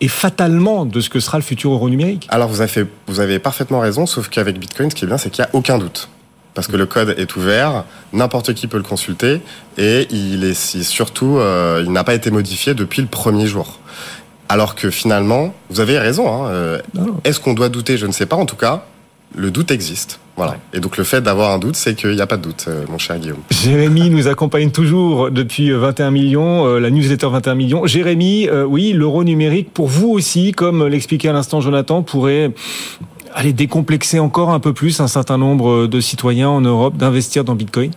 et 0.00 0.08
fatalement 0.08 0.84
de 0.84 1.00
ce 1.00 1.08
que 1.08 1.20
sera 1.20 1.38
le 1.38 1.44
futur 1.44 1.72
euro 1.72 1.88
numérique. 1.88 2.26
Alors 2.30 2.48
vous 2.48 2.60
avez, 2.60 2.70
fait, 2.70 2.86
vous 3.06 3.20
avez 3.20 3.38
parfaitement 3.38 3.80
raison, 3.80 4.06
sauf 4.06 4.28
qu'avec 4.28 4.58
Bitcoin, 4.58 4.90
ce 4.90 4.94
qui 4.94 5.04
est 5.04 5.08
bien, 5.08 5.18
c'est 5.18 5.30
qu'il 5.30 5.42
n'y 5.42 5.50
a 5.50 5.54
aucun 5.54 5.78
doute. 5.78 6.08
Parce 6.54 6.68
que 6.68 6.76
le 6.76 6.86
code 6.86 7.14
est 7.18 7.36
ouvert, 7.36 7.84
n'importe 8.12 8.54
qui 8.54 8.66
peut 8.66 8.78
le 8.78 8.82
consulter, 8.82 9.42
et 9.76 10.06
il 10.10 10.42
est 10.44 10.54
surtout, 10.82 11.36
euh, 11.36 11.82
il 11.84 11.92
n'a 11.92 12.02
pas 12.02 12.14
été 12.14 12.30
modifié 12.30 12.72
depuis 12.72 13.02
le 13.02 13.08
premier 13.08 13.46
jour. 13.46 13.78
Alors 14.48 14.74
que 14.74 14.90
finalement, 14.90 15.54
vous 15.70 15.80
avez 15.80 15.98
raison. 15.98 16.32
Hein, 16.32 16.48
euh, 16.48 16.78
Est-ce 17.24 17.40
qu'on 17.40 17.52
doit 17.52 17.68
douter? 17.68 17.98
Je 17.98 18.06
ne 18.06 18.12
sais 18.12 18.26
pas. 18.26 18.36
En 18.36 18.46
tout 18.46 18.56
cas, 18.56 18.86
le 19.34 19.50
doute 19.50 19.70
existe. 19.70 20.20
Voilà. 20.36 20.56
Et 20.74 20.80
donc 20.80 20.98
le 20.98 21.04
fait 21.04 21.22
d'avoir 21.22 21.52
un 21.52 21.58
doute, 21.58 21.76
c'est 21.76 21.94
qu'il 21.94 22.10
n'y 22.10 22.20
a 22.20 22.26
pas 22.26 22.36
de 22.36 22.42
doute, 22.42 22.66
euh, 22.68 22.84
mon 22.90 22.98
cher 22.98 23.18
Guillaume. 23.18 23.38
Jérémy 23.50 24.10
nous 24.10 24.28
accompagne 24.28 24.70
toujours 24.70 25.30
depuis 25.30 25.70
21 25.70 26.10
millions, 26.10 26.66
euh, 26.66 26.78
la 26.78 26.90
newsletter 26.90 27.28
21 27.28 27.54
millions. 27.54 27.86
Jérémy, 27.86 28.48
euh, 28.48 28.64
oui, 28.64 28.92
l'euro 28.92 29.24
numérique, 29.24 29.72
pour 29.72 29.88
vous 29.88 30.08
aussi, 30.08 30.52
comme 30.52 30.86
l'expliquait 30.86 31.28
à 31.28 31.32
l'instant 31.32 31.62
Jonathan, 31.62 32.02
pourrait 32.02 32.52
aller 33.34 33.54
décomplexer 33.54 34.18
encore 34.18 34.50
un 34.50 34.60
peu 34.60 34.74
plus 34.74 35.00
un 35.00 35.08
certain 35.08 35.38
nombre 35.38 35.86
de 35.86 36.00
citoyens 36.00 36.50
en 36.50 36.60
Europe 36.60 36.96
d'investir 36.96 37.42
dans 37.42 37.54
Bitcoin? 37.54 37.92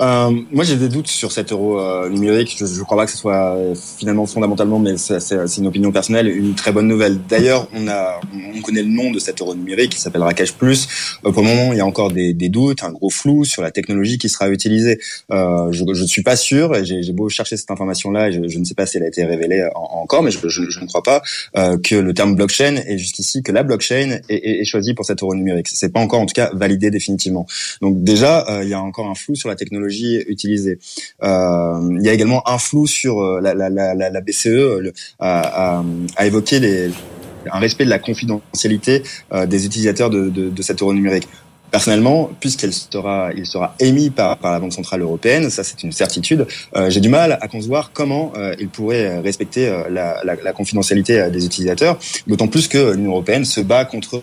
Euh, 0.00 0.30
moi, 0.52 0.64
j'ai 0.64 0.76
des 0.76 0.88
doutes 0.88 1.08
sur 1.08 1.32
cet 1.32 1.52
euro 1.52 1.80
euh, 1.80 2.08
numérique. 2.08 2.56
Je 2.58 2.64
ne 2.64 2.84
crois 2.84 2.96
pas 2.96 3.06
que 3.06 3.12
ce 3.12 3.18
soit 3.18 3.56
euh, 3.56 3.74
finalement 3.74 4.26
fondamentalement, 4.26 4.78
mais 4.78 4.96
c'est 4.96 5.56
une 5.58 5.66
opinion 5.66 5.90
personnelle, 5.90 6.28
une 6.28 6.54
très 6.54 6.72
bonne 6.72 6.86
nouvelle. 6.86 7.18
D'ailleurs, 7.28 7.68
on 7.74 7.88
on 7.88 8.60
connaît 8.60 8.82
le 8.82 8.88
nom 8.88 9.10
de 9.10 9.18
cet 9.18 9.40
euro 9.40 9.54
numérique 9.54 9.92
qui 9.92 10.00
s'appellera 10.00 10.34
Cash 10.34 10.52
pour 10.52 10.68
le 10.68 11.42
moment, 11.42 11.72
il 11.72 11.78
y 11.78 11.80
a 11.80 11.86
encore 11.86 12.10
des, 12.10 12.34
des, 12.34 12.48
doutes, 12.48 12.82
un 12.82 12.90
gros 12.90 13.10
flou 13.10 13.44
sur 13.44 13.62
la 13.62 13.70
technologie 13.70 14.18
qui 14.18 14.28
sera 14.28 14.48
utilisée. 14.50 14.98
je 15.30 15.84
ne 15.84 16.06
suis 16.06 16.22
pas 16.22 16.36
sûr. 16.36 16.84
J'ai 16.84 17.12
beau 17.12 17.28
chercher 17.28 17.56
cette 17.56 17.70
information-là, 17.70 18.30
je, 18.30 18.40
je, 18.46 18.58
ne 18.58 18.64
sais 18.64 18.74
pas 18.74 18.86
si 18.86 18.98
elle 18.98 19.04
a 19.04 19.08
été 19.08 19.24
révélée 19.24 19.66
encore, 19.74 20.22
mais 20.22 20.30
je, 20.30 20.38
je 20.48 20.80
ne 20.80 20.86
crois 20.86 21.02
pas 21.02 21.22
que 21.54 21.94
le 21.94 22.14
terme 22.14 22.34
blockchain 22.34 22.76
est 22.76 22.98
jusqu'ici 22.98 23.42
que 23.42 23.52
la 23.52 23.62
blockchain 23.62 24.20
est, 24.28 24.34
est, 24.34 24.60
est 24.60 24.64
choisie 24.64 24.94
pour 24.94 25.04
cet 25.04 25.22
euro 25.22 25.34
numérique. 25.34 25.68
C'est 25.68 25.92
pas 25.92 26.00
encore, 26.00 26.20
en 26.20 26.26
tout 26.26 26.34
cas, 26.34 26.50
validé 26.52 26.90
définitivement. 26.90 27.46
Donc 27.80 28.02
déjà, 28.02 28.44
il 28.62 28.68
y 28.68 28.74
a 28.74 28.80
encore 28.80 29.08
un 29.08 29.14
flou 29.14 29.34
sur 29.34 29.48
la 29.48 29.56
technologie 29.56 29.87
utilisée. 30.28 30.78
Euh, 31.22 31.96
il 31.98 32.04
y 32.04 32.08
a 32.08 32.12
également 32.12 32.46
un 32.48 32.58
flou 32.58 32.86
sur 32.86 33.20
euh, 33.20 33.40
la, 33.40 34.20
BCE 34.20 34.46
euh, 34.46 34.92
à, 35.18 35.82
à, 36.16 36.26
évoquer 36.26 36.90
un 37.50 37.58
respect 37.58 37.84
de 37.84 37.90
la 37.90 37.98
confidentialité 37.98 39.02
des 39.46 39.66
utilisateurs 39.66 40.10
de, 40.10 40.28
de, 40.28 40.50
de 40.50 40.62
cet 40.62 40.82
euro 40.82 40.92
numérique. 40.92 41.28
Personnellement, 41.70 42.30
puisqu'il 42.40 42.72
sera, 42.72 43.30
il 43.36 43.44
sera 43.44 43.74
émis 43.78 44.10
par, 44.10 44.38
par 44.38 44.52
la 44.52 44.58
Banque 44.58 44.72
centrale 44.72 45.02
européenne, 45.02 45.50
ça 45.50 45.62
c'est 45.64 45.82
une 45.82 45.92
certitude. 45.92 46.46
Euh, 46.76 46.88
J'ai 46.88 47.00
du 47.00 47.08
mal 47.10 47.38
à 47.40 47.48
concevoir 47.48 47.90
comment 47.92 48.32
euh, 48.36 48.54
il 48.58 48.68
pourrait 48.68 49.20
respecter 49.20 49.68
euh, 49.68 49.82
la, 49.90 50.22
la, 50.24 50.34
la, 50.42 50.52
confidentialité 50.52 51.20
euh, 51.20 51.30
des 51.30 51.44
utilisateurs. 51.44 51.98
D'autant 52.26 52.48
plus 52.48 52.68
que 52.68 52.92
l'Union 52.94 53.10
européenne 53.10 53.44
se 53.44 53.60
bat 53.60 53.84
contre 53.84 54.22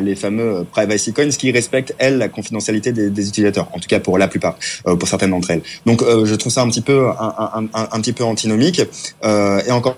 les 0.00 0.14
fameux 0.14 0.64
privacy 0.70 1.12
coins 1.12 1.28
qui 1.28 1.50
respectent 1.52 1.94
elles 1.98 2.18
la 2.18 2.28
confidentialité 2.28 2.92
des, 2.92 3.10
des 3.10 3.28
utilisateurs. 3.28 3.68
En 3.72 3.78
tout 3.78 3.88
cas 3.88 4.00
pour 4.00 4.18
la 4.18 4.28
plupart, 4.28 4.56
pour 4.84 5.08
certaines 5.08 5.30
d'entre 5.30 5.50
elles. 5.50 5.62
Donc 5.86 6.02
je 6.02 6.34
trouve 6.34 6.52
ça 6.52 6.62
un 6.62 6.68
petit 6.68 6.80
peu 6.80 7.08
un, 7.08 7.34
un, 7.38 7.64
un, 7.74 7.88
un 7.92 8.00
petit 8.00 8.12
peu 8.12 8.24
antinomique. 8.24 8.80
et 9.24 9.70
encore 9.70 9.96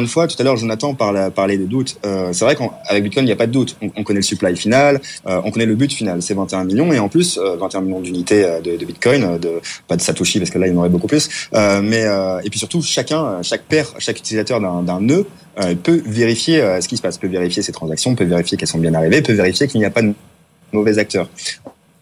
une 0.00 0.06
fois, 0.06 0.26
tout 0.26 0.36
à 0.38 0.42
l'heure, 0.42 0.56
Jonathan 0.56 0.94
parlait, 0.94 1.58
de 1.58 1.64
doutes. 1.64 1.98
Euh, 2.06 2.32
c'est 2.32 2.44
vrai 2.44 2.56
qu'avec 2.56 3.04
Bitcoin, 3.04 3.24
il 3.24 3.28
n'y 3.28 3.32
a 3.32 3.36
pas 3.36 3.46
de 3.46 3.52
doute. 3.52 3.76
On, 3.96 4.02
connaît 4.02 4.20
le 4.20 4.24
supply 4.24 4.56
final, 4.56 5.00
euh, 5.26 5.40
on 5.44 5.50
connaît 5.50 5.66
le 5.66 5.74
but 5.74 5.92
final, 5.92 6.22
c'est 6.22 6.34
21 6.34 6.64
millions, 6.64 6.92
et 6.92 6.98
en 6.98 7.08
plus, 7.08 7.38
21 7.38 7.80
euh, 7.80 7.82
millions 7.82 8.00
d'unités 8.00 8.42
de, 8.64 8.76
de, 8.76 8.84
Bitcoin, 8.84 9.38
de, 9.38 9.60
pas 9.88 9.96
de 9.96 10.00
Satoshi, 10.00 10.38
parce 10.38 10.50
que 10.50 10.58
là, 10.58 10.66
il 10.66 10.72
y 10.72 10.76
en 10.76 10.78
aurait 10.78 10.88
beaucoup 10.88 11.06
plus. 11.06 11.28
mais 11.52 12.06
et 12.44 12.50
puis 12.50 12.58
surtout, 12.58 12.82
chacun, 12.82 13.42
chaque 13.42 13.64
paire, 13.64 13.92
chaque 13.98 14.18
utilisateur 14.18 14.60
d'un 14.60 15.00
nœud 15.00 15.26
peut 15.82 16.02
vérifier 16.06 16.60
ce 16.80 16.88
qui 16.88 16.96
se 16.96 17.02
passe, 17.02 17.18
peut 17.18 17.28
vérifier 17.28 17.62
ses 17.62 17.72
transactions, 17.72 18.14
peut 18.14 18.24
vérifier 18.24 18.56
qu'elles 18.56 18.68
sont 18.68 18.78
bien 18.78 18.94
arrivées, 18.94 19.22
peut 19.22 19.32
vérifier 19.32 19.68
qu'il 19.68 19.80
n'y 19.80 19.86
a 19.86 19.90
pas 19.90 20.02
de 20.02 20.14
mauvais 20.72 20.98
acteurs. 20.98 21.28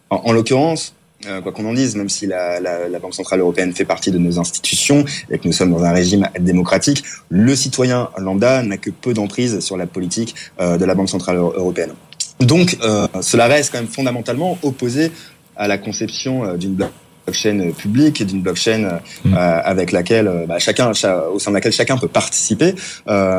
en 0.09 0.31
l'occurrence, 0.31 0.93
euh, 1.27 1.41
quoi 1.41 1.51
qu'on 1.51 1.65
en 1.65 1.73
dise, 1.73 1.95
même 1.95 2.09
si 2.09 2.27
la, 2.27 2.59
la, 2.59 2.87
la, 2.87 2.99
Banque 2.99 3.13
centrale 3.13 3.39
européenne 3.39 3.73
fait 3.73 3.85
partie 3.85 4.11
de 4.11 4.17
nos 4.17 4.39
institutions 4.39 5.05
et 5.29 5.37
que 5.37 5.47
nous 5.47 5.53
sommes 5.53 5.71
dans 5.71 5.83
un 5.83 5.91
régime 5.91 6.27
démocratique, 6.39 7.03
le 7.29 7.55
citoyen 7.55 8.09
lambda 8.17 8.63
n'a 8.63 8.77
que 8.77 8.89
peu 8.89 9.13
d'emprise 9.13 9.59
sur 9.59 9.77
la 9.77 9.87
politique 9.87 10.35
euh, 10.59 10.77
de 10.77 10.85
la 10.85 10.95
Banque 10.95 11.09
centrale 11.09 11.37
européenne. 11.37 11.93
Donc, 12.39 12.77
euh, 12.83 13.07
cela 13.21 13.47
reste 13.47 13.71
quand 13.71 13.79
même 13.79 13.87
fondamentalement 13.87 14.57
opposé 14.63 15.11
à 15.55 15.67
la 15.67 15.77
conception 15.77 16.55
d'une 16.55 16.73
blockchain 16.73 17.71
publique 17.77 18.21
et 18.21 18.25
d'une 18.25 18.41
blockchain 18.41 18.99
mmh. 19.25 19.33
avec 19.35 19.91
laquelle 19.91 20.45
bah, 20.47 20.57
chacun, 20.57 20.89
au 20.89 21.39
sein 21.39 21.51
de 21.51 21.53
laquelle 21.53 21.71
chacun 21.71 21.97
peut 21.97 22.07
participer. 22.07 22.73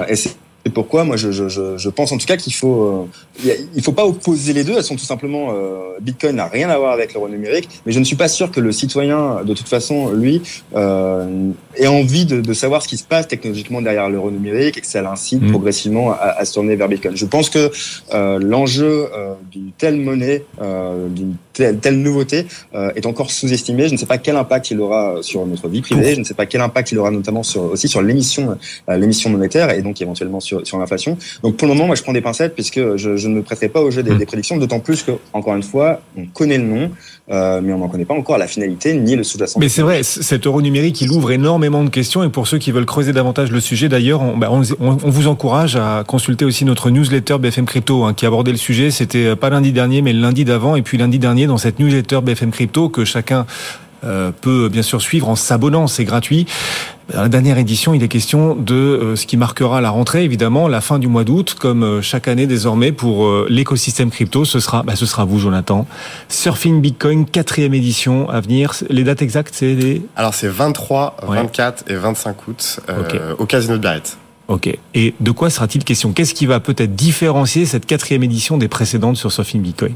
et 0.09 0.17
c'est 0.17 0.37
C'est 0.65 0.73
pourquoi 0.73 1.05
moi 1.05 1.17
je, 1.17 1.33
je, 1.33 1.49
je, 1.49 1.89
pense 1.89 2.13
en 2.13 2.19
tout 2.19 2.27
cas 2.27 2.37
qu'il 2.37 2.55
faut 2.55 3.09
euh, 3.45 3.55
il 3.75 3.83
faut 3.83 3.93
pas 3.93 4.07
opposer 4.07 4.53
les 4.53 4.63
deux. 4.63 4.75
Elles 4.77 4.85
sont 4.85 4.97
tout 4.97 5.05
simplement 5.05 5.49
euh, 5.51 5.99
Bitcoin 6.01 6.37
n'a 6.37 6.47
rien 6.47 6.69
à 6.71 6.79
voir 6.79 6.93
avec 6.93 7.15
l'euro 7.15 7.29
numérique, 7.29 7.69
mais 7.85 7.93
je 7.93 7.99
ne 7.99 8.05
suis 8.05 8.17
pas 8.17 8.29
sûr 8.29 8.51
que 8.51 8.61
le 8.61 8.71
citoyen 8.71 9.43
de 9.45 9.55
toute 9.55 9.69
façon 9.69 10.13
lui 10.13 10.41
euh, 10.77 11.51
ait 11.77 11.87
envie 11.87 12.27
de, 12.27 12.41
de, 12.41 12.53
savoir 12.53 12.83
ce 12.83 12.89
qui 12.89 12.97
se 12.97 13.05
passe 13.05 13.27
technologiquement 13.27 13.83
derrière 13.83 14.09
l'euro 14.09 14.31
numérique 14.31 14.79
et 14.79 14.81
que 14.81 14.87
ça 14.87 15.03
l'incite 15.03 15.43
mmh. 15.43 15.51
progressivement 15.51 16.13
à, 16.13 16.35
à, 16.39 16.45
se 16.45 16.55
tourner 16.55 16.77
vers 16.77 16.89
Bitcoin. 16.89 17.17
Je 17.17 17.27
pense 17.27 17.51
que 17.51 17.71
euh, 18.15 18.39
l'enjeu 18.39 19.09
euh, 19.13 19.35
d'une 19.51 19.73
telle 19.73 19.97
monnaie, 19.97 20.45
d'une 20.61 21.35
telle, 21.53 21.79
telle, 21.79 22.01
nouveauté 22.01 22.47
est 22.75 23.07
encore 23.07 23.31
sous-estimé. 23.31 23.89
Je 23.89 23.93
ne 23.93 23.99
sais 23.99 24.07
pas 24.07 24.19
quel 24.19 24.37
impact 24.37 24.71
il 24.71 24.81
aura 24.81 25.19
sur 25.23 25.45
notre 25.47 25.69
vie 25.69 25.83
privée. 25.83 26.15
Je 26.15 26.21
ne 26.21 26.25
sais 26.25 26.35
pas 26.35 26.47
quel 26.47 26.61
impact 26.61 26.93
il 26.93 26.99
aura 26.99 27.11
notamment 27.11 27.43
sur 27.43 27.65
aussi 27.65 27.89
sur 27.89 28.03
l'émission 28.03 28.57
l'émission 28.89 29.31
monétaire 29.31 29.71
et 29.71 29.83
donc 29.83 30.01
éventuellement 30.01 30.41
sur 30.41 30.52
sur, 30.65 30.79
l'inflation. 30.79 31.17
Donc 31.43 31.57
pour 31.57 31.69
le 31.69 31.75
moment, 31.75 31.87
moi, 31.87 31.97
je 31.97 32.03
prends 32.03 32.13
des 32.13 32.21
pincettes 32.21 32.55
puisque 32.55 32.97
je, 32.97 33.17
je 33.17 33.29
ne 33.29 33.35
me 33.35 33.43
prêterai 33.43 33.69
pas 33.69 33.81
au 33.81 33.91
jeu 33.91 34.03
des, 34.03 34.13
hmm. 34.13 34.19
des 34.19 34.27
prédictions, 34.27 34.57
d'autant 34.57 34.81
plus 34.81 35.03
que, 35.03 35.13
encore 35.33 35.55
une 35.55 35.63
fois, 35.63 36.01
on 36.17 36.27
connaît 36.27 36.59
le 36.59 36.65
nom, 36.65 36.91
euh, 37.31 37.61
mais 37.63 37.73
on 37.73 37.79
n'en 37.79 37.89
connaît 37.89 38.05
pas 38.05 38.15
encore 38.15 38.39
la 38.39 38.47
finalité 38.47 38.95
ni 38.95 39.17
le 39.17 39.25
sous-jacent. 39.25 39.59
Mais 39.61 39.69
c'est 39.69 39.83
vrai, 39.83 40.03
cet 40.03 40.47
euro 40.47 40.61
numérique, 40.61 41.01
il 41.01 41.11
ouvre 41.11 41.31
énormément 41.31 41.85
de 41.85 41.91
questions. 41.91 42.23
Et 42.25 42.29
pour 42.29 42.47
ceux 42.47 42.59
qui 42.59 42.73
veulent 42.73 42.87
creuser 42.87 43.13
davantage 43.13 43.51
le 43.51 43.61
sujet, 43.61 43.89
d'ailleurs, 43.89 44.23
on, 44.23 44.37
bah, 44.37 44.49
on, 44.51 44.63
on, 44.81 45.11
vous 45.11 45.29
encourage 45.29 45.77
à 45.77 46.05
consulter 46.07 46.45
aussi 46.45 46.65
notre 46.65 46.91
newsletter 46.91 47.39
BFM 47.39 47.67
Crypto, 47.67 48.05
hein, 48.05 48.15
qui 48.15 48.27
abordait 48.27 48.53
le 48.53 48.59
sujet. 48.59 48.91
C'était 48.91 49.27
euh, 49.27 49.37
pas 49.37 49.51
lundi 49.51 49.73
dernier, 49.73 50.03
mais 50.03 50.13
le 50.13 50.21
lundi 50.21 50.45
d'avant. 50.45 50.77
Et 50.77 50.83
puis 50.83 50.99
lundi 50.99 51.19
dernier, 51.19 51.47
dans 51.47 51.59
cette 51.59 51.79
newsletter 51.79 52.21
BFM 52.23 52.51
Crypto, 52.51 52.89
que 52.89 53.05
chacun 53.05 53.47
peut 54.41 54.69
bien 54.69 54.83
sûr 54.83 55.01
suivre 55.01 55.29
en 55.29 55.37
s'abonnant, 55.37 55.87
c'est 55.87 56.05
gratuit. 56.05 56.47
Dans 57.13 57.21
la 57.21 57.29
dernière 57.29 57.59
édition, 57.59 57.95
il 57.95 58.03
est 58.03 58.09
question 58.09 58.55
de 58.55 58.75
euh, 58.75 59.17
ce 59.17 59.27
qui 59.27 59.37
marquera 59.37 59.81
la 59.81 59.91
rentrée, 59.91 60.25
évidemment, 60.25 60.69
la 60.69 60.81
fin 60.81 60.99
du 60.99 61.09
mois 61.09 61.25
d'août, 61.25 61.57
comme 61.59 61.83
euh, 61.83 62.03
chaque 62.03 62.27
année 62.29 62.47
désormais 62.47 62.93
pour 62.93 63.29
l'écosystème 63.49 64.11
crypto. 64.11 64.45
Ce 64.45 64.61
sera, 64.61 64.83
bah, 64.83 64.97
ce 64.97 65.05
sera 65.05 65.25
vous, 65.25 65.39
Jonathan. 65.39 65.87
Surfing 66.29 66.81
Bitcoin, 66.81 67.27
quatrième 67.27 67.75
édition 67.75 68.31
à 68.31 68.41
venir. 68.41 68.73
Les 68.89 69.05
dates 69.05 69.23
exactes, 69.23 69.55
c'est 69.55 69.75
les... 69.75 70.03
Alors 70.17 70.33
c'est 70.33 70.49
23, 70.49 71.17
24 71.27 71.85
et 71.89 71.97
25 71.97 72.49
août 72.49 72.81
au 73.39 73.47
Casino 73.47 73.75
de 73.75 73.81
Biarritz. 73.81 74.17
Ok. 74.49 74.77
Et 74.95 75.15
de 75.21 75.31
quoi 75.31 75.51
sera-t-il 75.51 75.85
question? 75.85 76.13
Qu'est-ce 76.13 76.35
qui 76.35 76.47
va 76.47 76.61
peut-être 76.61 76.95
différencier 76.95 77.67
cette 77.67 77.87
quatrième 77.87 78.23
édition 78.23 78.59
des 78.59 78.69
précédentes 78.69 79.17
sur 79.17 79.33
Surfing 79.33 79.63
Bitcoin? 79.63 79.95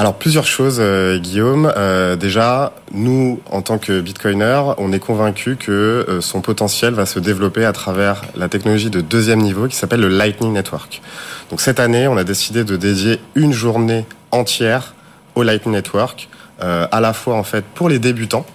Alors 0.00 0.14
plusieurs 0.14 0.46
choses, 0.46 0.78
euh, 0.80 1.18
Guillaume. 1.18 1.70
Euh, 1.76 2.16
déjà, 2.16 2.72
nous, 2.90 3.38
en 3.50 3.60
tant 3.60 3.76
que 3.76 4.00
Bitcoiner, 4.00 4.62
on 4.78 4.94
est 4.94 4.98
convaincu 4.98 5.56
que 5.56 5.70
euh, 6.08 6.22
son 6.22 6.40
potentiel 6.40 6.94
va 6.94 7.04
se 7.04 7.18
développer 7.18 7.66
à 7.66 7.72
travers 7.72 8.22
la 8.34 8.48
technologie 8.48 8.88
de 8.88 9.02
deuxième 9.02 9.40
niveau 9.40 9.68
qui 9.68 9.76
s'appelle 9.76 10.00
le 10.00 10.08
Lightning 10.08 10.54
Network. 10.54 11.02
Donc 11.50 11.60
cette 11.60 11.80
année, 11.80 12.08
on 12.08 12.16
a 12.16 12.24
décidé 12.24 12.64
de 12.64 12.76
dédier 12.78 13.20
une 13.34 13.52
journée 13.52 14.06
entière 14.30 14.94
au 15.34 15.42
Lightning 15.42 15.74
Network, 15.74 16.30
à 16.60 17.00
la 17.00 17.12
fois 17.12 17.34
en 17.34 17.42
fait 17.42 17.66
pour 17.66 17.90
les 17.90 17.98
débutants 17.98 18.46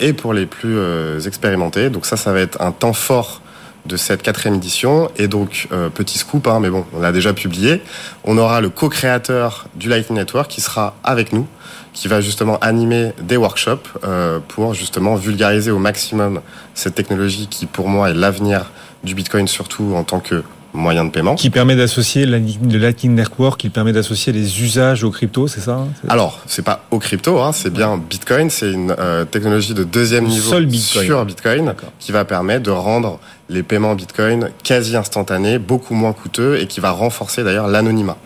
et 0.00 0.12
pour 0.12 0.32
les 0.32 0.46
plus 0.46 0.78
expérimentés. 1.26 1.90
Donc 1.90 2.06
ça, 2.06 2.16
ça 2.16 2.32
va 2.32 2.40
être 2.40 2.60
un 2.60 2.72
temps 2.72 2.92
fort 2.92 3.42
de 3.86 3.96
cette 3.96 4.22
quatrième 4.22 4.56
édition. 4.56 5.10
Et 5.16 5.28
donc, 5.28 5.68
euh, 5.72 5.88
petit 5.88 6.18
scoop, 6.18 6.46
hein, 6.46 6.60
mais 6.60 6.70
bon, 6.70 6.84
on 6.92 7.00
l'a 7.00 7.12
déjà 7.12 7.32
publié. 7.32 7.82
On 8.24 8.38
aura 8.38 8.60
le 8.60 8.68
co-créateur 8.68 9.66
du 9.74 9.88
Lightning 9.88 10.18
Network 10.18 10.50
qui 10.50 10.60
sera 10.60 10.96
avec 11.04 11.32
nous, 11.32 11.46
qui 11.92 12.08
va 12.08 12.20
justement 12.20 12.58
animer 12.58 13.12
des 13.20 13.36
workshops 13.36 13.88
euh, 14.04 14.40
pour 14.48 14.74
justement 14.74 15.14
vulgariser 15.14 15.70
au 15.70 15.78
maximum 15.78 16.40
cette 16.74 16.94
technologie 16.94 17.48
qui, 17.48 17.66
pour 17.66 17.88
moi, 17.88 18.10
est 18.10 18.14
l'avenir 18.14 18.70
du 19.04 19.14
Bitcoin, 19.14 19.48
surtout 19.48 19.94
en 19.94 20.04
tant 20.04 20.20
que 20.20 20.42
moyen 20.76 21.04
de 21.04 21.10
paiement. 21.10 21.34
Qui 21.34 21.50
permet 21.50 21.76
d'associer 21.76 22.26
le 22.26 22.78
Lightning 22.78 23.14
Network, 23.14 23.60
qui 23.60 23.70
permet 23.70 23.92
d'associer 23.92 24.32
les 24.32 24.62
usages 24.62 25.04
aux 25.04 25.10
crypto, 25.10 25.48
c'est 25.48 25.60
ça 25.60 25.78
hein, 25.78 25.88
Alors, 26.08 26.40
c'est 26.46 26.64
pas 26.64 26.84
aux 26.90 26.98
crypto, 26.98 27.40
hein, 27.40 27.52
c'est 27.52 27.72
bien 27.72 27.96
Bitcoin, 27.96 28.50
c'est 28.50 28.70
une 28.70 28.94
euh, 28.98 29.24
technologie 29.24 29.74
de 29.74 29.84
deuxième 29.84 30.26
niveau 30.26 30.60
sur 30.84 31.24
Bitcoin 31.24 31.74
qui 31.98 32.12
va 32.12 32.24
permettre 32.24 32.64
de 32.64 32.70
rendre 32.70 33.18
les 33.48 33.62
paiements 33.62 33.94
Bitcoin 33.94 34.50
quasi 34.62 34.96
instantanés, 34.96 35.58
beaucoup 35.58 35.94
moins 35.94 36.12
coûteux 36.12 36.60
et 36.60 36.66
qui 36.66 36.80
va 36.80 36.90
renforcer 36.90 37.44
d'ailleurs 37.44 37.68
l'anonymat. 37.68 38.16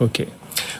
Ok. 0.00 0.26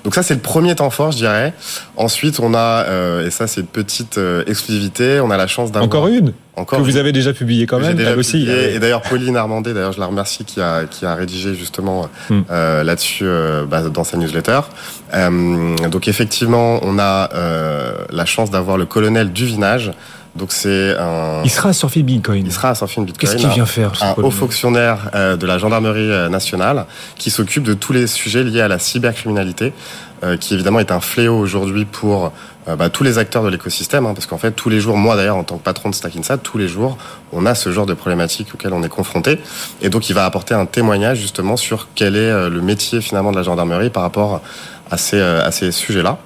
Donc 0.04 0.14
ça 0.14 0.22
c'est 0.22 0.34
le 0.34 0.40
premier 0.40 0.74
temps 0.74 0.90
fort, 0.90 1.12
je 1.12 1.18
dirais. 1.18 1.52
Ensuite 1.96 2.40
on 2.40 2.54
a 2.54 2.84
euh, 2.86 3.26
et 3.26 3.30
ça 3.30 3.46
c'est 3.46 3.60
une 3.60 3.66
petite 3.66 4.18
euh, 4.18 4.44
exclusivité, 4.46 5.20
on 5.20 5.30
a 5.30 5.36
la 5.36 5.46
chance 5.46 5.72
d'avoir 5.72 5.84
encore 5.84 6.08
une 6.08 6.32
encore 6.56 6.80
que 6.80 6.84
vous 6.84 6.96
avez 6.96 7.12
déjà 7.12 7.32
publié 7.32 7.66
quand 7.66 7.78
même 7.78 7.96
déjà 7.96 8.16
aussi. 8.16 8.48
Et 8.48 8.78
d'ailleurs 8.78 9.02
Pauline 9.02 9.36
Armandé, 9.36 9.72
d'ailleurs 9.72 9.92
je 9.92 10.00
la 10.00 10.06
remercie 10.06 10.44
qui 10.44 10.60
a 10.60 10.84
qui 10.84 11.06
a 11.06 11.14
rédigé 11.14 11.54
justement 11.54 12.08
hmm. 12.28 12.40
euh, 12.50 12.84
là-dessus 12.84 13.24
euh, 13.26 13.64
bah, 13.66 13.82
dans 13.88 14.04
sa 14.04 14.16
newsletter. 14.16 14.60
Euh, 15.14 15.76
donc 15.88 16.08
effectivement 16.08 16.80
on 16.82 16.98
a 16.98 17.30
la 18.10 18.24
chance 18.24 18.50
d'avoir 18.50 18.76
le 18.76 18.86
colonel 18.86 19.32
Duvinage 19.32 19.92
donc 20.36 20.52
c'est 20.52 20.96
un. 20.96 21.42
Il 21.44 21.50
sera 21.50 21.70
à 21.70 21.72
Surfing 21.72 22.04
Bitcoin. 22.04 22.46
Il 22.46 22.52
sera 22.52 22.70
à 22.70 22.74
Surfing 22.74 23.04
Bitcoin. 23.04 23.30
Qu'est-ce 23.30 23.42
qu'il 23.42 23.50
vient 23.50 23.66
faire 23.66 23.92
Un 24.00 24.14
haut 24.22 24.30
fonctionnaire 24.30 25.10
euh, 25.14 25.36
de 25.36 25.46
la 25.46 25.58
gendarmerie 25.58 26.10
euh, 26.10 26.28
nationale 26.28 26.86
qui 27.16 27.30
s'occupe 27.30 27.64
de 27.64 27.74
tous 27.74 27.92
les 27.92 28.06
sujets 28.06 28.44
liés 28.44 28.60
à 28.60 28.68
la 28.68 28.78
cybercriminalité, 28.78 29.72
euh, 30.22 30.36
qui 30.36 30.54
évidemment 30.54 30.78
est 30.78 30.92
un 30.92 31.00
fléau 31.00 31.36
aujourd'hui 31.36 31.84
pour 31.84 32.32
bah, 32.78 32.88
tous 32.88 33.02
les 33.02 33.18
acteurs 33.18 33.42
de 33.42 33.48
l'écosystème, 33.48 34.06
hein, 34.06 34.14
parce 34.14 34.26
qu'en 34.26 34.38
fait 34.38 34.52
tous 34.52 34.68
les 34.68 34.78
jours, 34.78 34.96
moi 34.96 35.16
d'ailleurs 35.16 35.38
en 35.38 35.42
tant 35.42 35.58
que 35.58 35.64
patron 35.64 35.90
de 35.90 35.94
Stackinsat, 35.94 36.38
tous 36.38 36.56
les 36.56 36.68
jours, 36.68 36.98
on 37.32 37.44
a 37.44 37.56
ce 37.56 37.72
genre 37.72 37.86
de 37.86 37.94
problématiques 37.94 38.54
auxquelles 38.54 38.74
on 38.74 38.84
est 38.84 38.88
confronté, 38.88 39.40
et 39.82 39.88
donc 39.88 40.08
il 40.08 40.12
va 40.12 40.24
apporter 40.24 40.54
un 40.54 40.66
témoignage 40.66 41.18
justement 41.18 41.56
sur 41.56 41.88
quel 41.96 42.14
est 42.14 42.48
le 42.48 42.60
métier 42.60 43.00
finalement 43.00 43.32
de 43.32 43.36
la 43.36 43.42
gendarmerie 43.42 43.90
par 43.90 44.04
rapport 44.04 44.40
à 44.88 44.98
ces, 44.98 45.20
à 45.20 45.50
ces 45.50 45.72
sujets-là. 45.72 46.18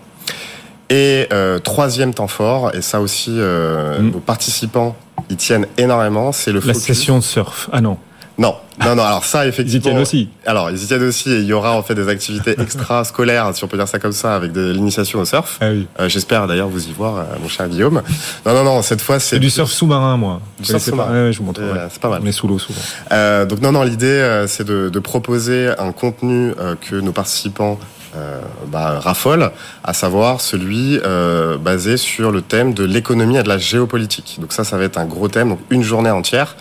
Et 0.94 1.26
euh, 1.33 1.59
troisième 1.59 2.14
temps 2.14 2.28
fort, 2.28 2.72
et 2.72 2.80
ça 2.80 3.00
aussi, 3.00 3.33
euh, 3.33 3.98
mm. 3.98 4.11
nos 4.12 4.20
participants 4.20 4.94
y 5.28 5.35
tiennent 5.35 5.66
énormément, 5.76 6.30
c'est 6.30 6.52
le 6.52 6.61
La 6.64 6.72
session 6.72 7.18
de 7.18 7.24
surf. 7.24 7.68
Ah 7.72 7.80
non. 7.80 7.98
Non, 8.36 8.56
non, 8.84 8.96
non. 8.96 9.02
Alors 9.04 9.24
ça, 9.24 9.46
effectivement. 9.46 9.72
Ils 9.72 9.78
y 9.78 9.80
tiennent 9.80 9.98
aussi. 9.98 10.28
Alors, 10.44 10.70
ils 10.70 10.82
y 10.82 10.86
tiennent 10.86 11.04
aussi. 11.04 11.30
Et 11.30 11.38
il 11.38 11.46
y 11.46 11.52
aura 11.52 11.76
en 11.76 11.82
fait 11.82 11.94
des 11.94 12.08
activités 12.08 12.56
extra-scolaires, 12.60 13.54
si 13.54 13.62
on 13.62 13.68
peut 13.68 13.76
dire 13.76 13.88
ça 13.88 13.98
comme 13.98 14.12
ça, 14.12 14.34
avec 14.34 14.52
de 14.52 14.72
l'initiation 14.72 15.20
au 15.20 15.24
surf. 15.24 15.58
Ah 15.60 15.70
oui. 15.70 15.86
Euh, 16.00 16.08
J'espère 16.08 16.46
d'ailleurs 16.46 16.68
vous 16.68 16.88
y 16.88 16.92
voir, 16.92 17.18
euh, 17.18 17.22
mon 17.40 17.48
cher 17.48 17.68
Guillaume. 17.68 18.02
Non, 18.44 18.54
non, 18.54 18.64
non. 18.64 18.82
Cette 18.82 19.00
fois, 19.00 19.20
c'est 19.20 19.38
du 19.38 19.50
surf 19.50 19.70
sous-marin, 19.70 20.16
moi. 20.16 20.40
Du 20.58 20.64
surf 20.64 20.82
sous-marin. 20.82 21.26
Ouais, 21.26 21.32
je 21.32 21.38
vous 21.38 21.44
montre. 21.44 21.60
Euh, 21.62 21.86
c'est 21.90 22.02
pas 22.02 22.08
mal. 22.08 22.20
On 22.22 22.26
est 22.26 22.32
sous 22.32 22.48
l'eau 22.48 22.58
souvent. 22.58 22.80
Euh, 23.12 23.46
donc 23.46 23.60
non, 23.60 23.72
non. 23.72 23.84
L'idée, 23.84 24.44
c'est 24.48 24.64
de, 24.64 24.88
de, 24.88 24.98
proposer 24.98 25.70
un 25.78 25.92
contenu 25.92 26.52
que 26.80 26.96
nos 26.96 27.12
participants 27.12 27.78
euh, 28.16 28.40
bah, 28.68 29.00
raffole, 29.00 29.50
à 29.82 29.92
savoir 29.92 30.40
celui 30.40 31.00
euh, 31.02 31.58
basé 31.58 31.96
sur 31.96 32.30
le 32.30 32.42
thème 32.42 32.72
de 32.72 32.84
l'économie 32.84 33.38
et 33.38 33.42
de 33.42 33.48
la 33.48 33.58
géopolitique. 33.58 34.38
Donc 34.40 34.52
ça, 34.52 34.62
ça 34.62 34.78
va 34.78 34.84
être 34.84 34.98
un 34.98 35.04
gros 35.04 35.26
thème, 35.26 35.48
donc 35.48 35.58
une 35.70 35.82
journée 35.82 36.10
entière 36.10 36.54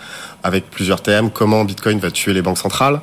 avec 0.44 0.70
plusieurs 0.70 1.00
thèmes, 1.00 1.30
comment 1.30 1.64
Bitcoin 1.64 1.98
va 1.98 2.10
tuer 2.10 2.34
les 2.34 2.42
banques 2.42 2.58
centrales. 2.58 3.00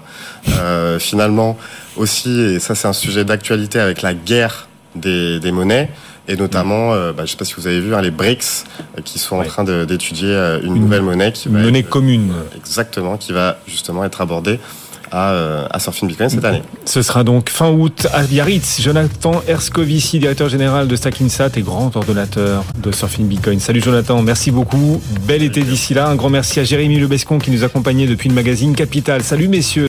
Euh, 0.48 1.00
finalement, 1.00 1.58
aussi, 1.98 2.40
et 2.40 2.60
ça 2.60 2.76
c'est 2.76 2.88
un 2.88 2.94
sujet 2.94 3.26
d'actualité 3.26 3.80
avec 3.80 4.04
la 4.04 4.14
guerre 4.14 4.70
des, 4.96 5.40
des 5.40 5.52
monnaies, 5.52 5.90
et 6.28 6.36
notamment, 6.38 6.94
euh, 6.94 7.12
bah, 7.12 7.18
je 7.20 7.22
ne 7.24 7.28
sais 7.30 7.38
pas 7.38 7.46
si 7.46 7.56
vous 7.56 7.66
avez 7.66 7.82
vu, 7.82 7.96
hein, 7.96 8.02
les 8.02 8.12
BRICS, 8.12 8.66
euh, 8.98 9.02
qui 9.04 9.18
sont 9.18 9.38
en 9.38 9.44
train 9.44 9.64
d'étudier 9.64 10.60
une, 10.64 10.76
nouvelle 10.76 11.02
monnaie. 11.02 11.32
Qui 11.32 11.50
une 11.50 11.62
monnaie 11.62 11.84
commune. 11.84 12.32
exactement, 12.56 13.18
qui 13.18 13.34
va 13.34 13.58
justement 13.68 14.06
être 14.06 14.22
abordée 14.22 14.60
à, 15.12 15.32
euh, 15.32 15.68
à 15.70 15.80
Surfing 15.80 16.08
Bitcoin 16.08 16.30
cette 16.30 16.46
année. 16.46 16.64
Ce 16.86 17.02
sera 17.02 17.24
donc 17.24 17.50
fin 17.50 17.70
août 17.70 18.08
à 18.14 18.24
Biarritz. 18.24 18.82
Jonathan 18.82 19.42
Erskovici, 19.48 20.20
directeur 20.20 20.50
général 20.50 20.88
de 20.88 20.96
Stackinsat 20.96 21.50
et 21.56 21.62
grand 21.62 21.96
ordonnateur 21.96 22.64
de 22.82 22.92
Surfing 22.92 23.28
Bitcoin. 23.28 23.60
Salut 23.60 23.82
Jonathan, 23.82 24.22
merci 24.22 24.52
beaucoup. 24.52 25.02
Bel 25.28 25.44
été 25.44 25.62
d'ici 25.64 25.94
là. 25.94 26.08
Un 26.08 26.16
grand 26.16 26.30
merci 26.30 26.60
à 26.60 26.64
Jérémy 26.64 27.00
Lebescon 27.00 27.40
qui 27.40 27.52
nous 27.52 27.64
accompagnait 27.64 28.08
depuis 28.08 28.30
le 28.30 28.36
magazine 28.36 28.76
Capital. 28.76 29.24
Salut 29.24 29.48
messieurs. 29.48 29.80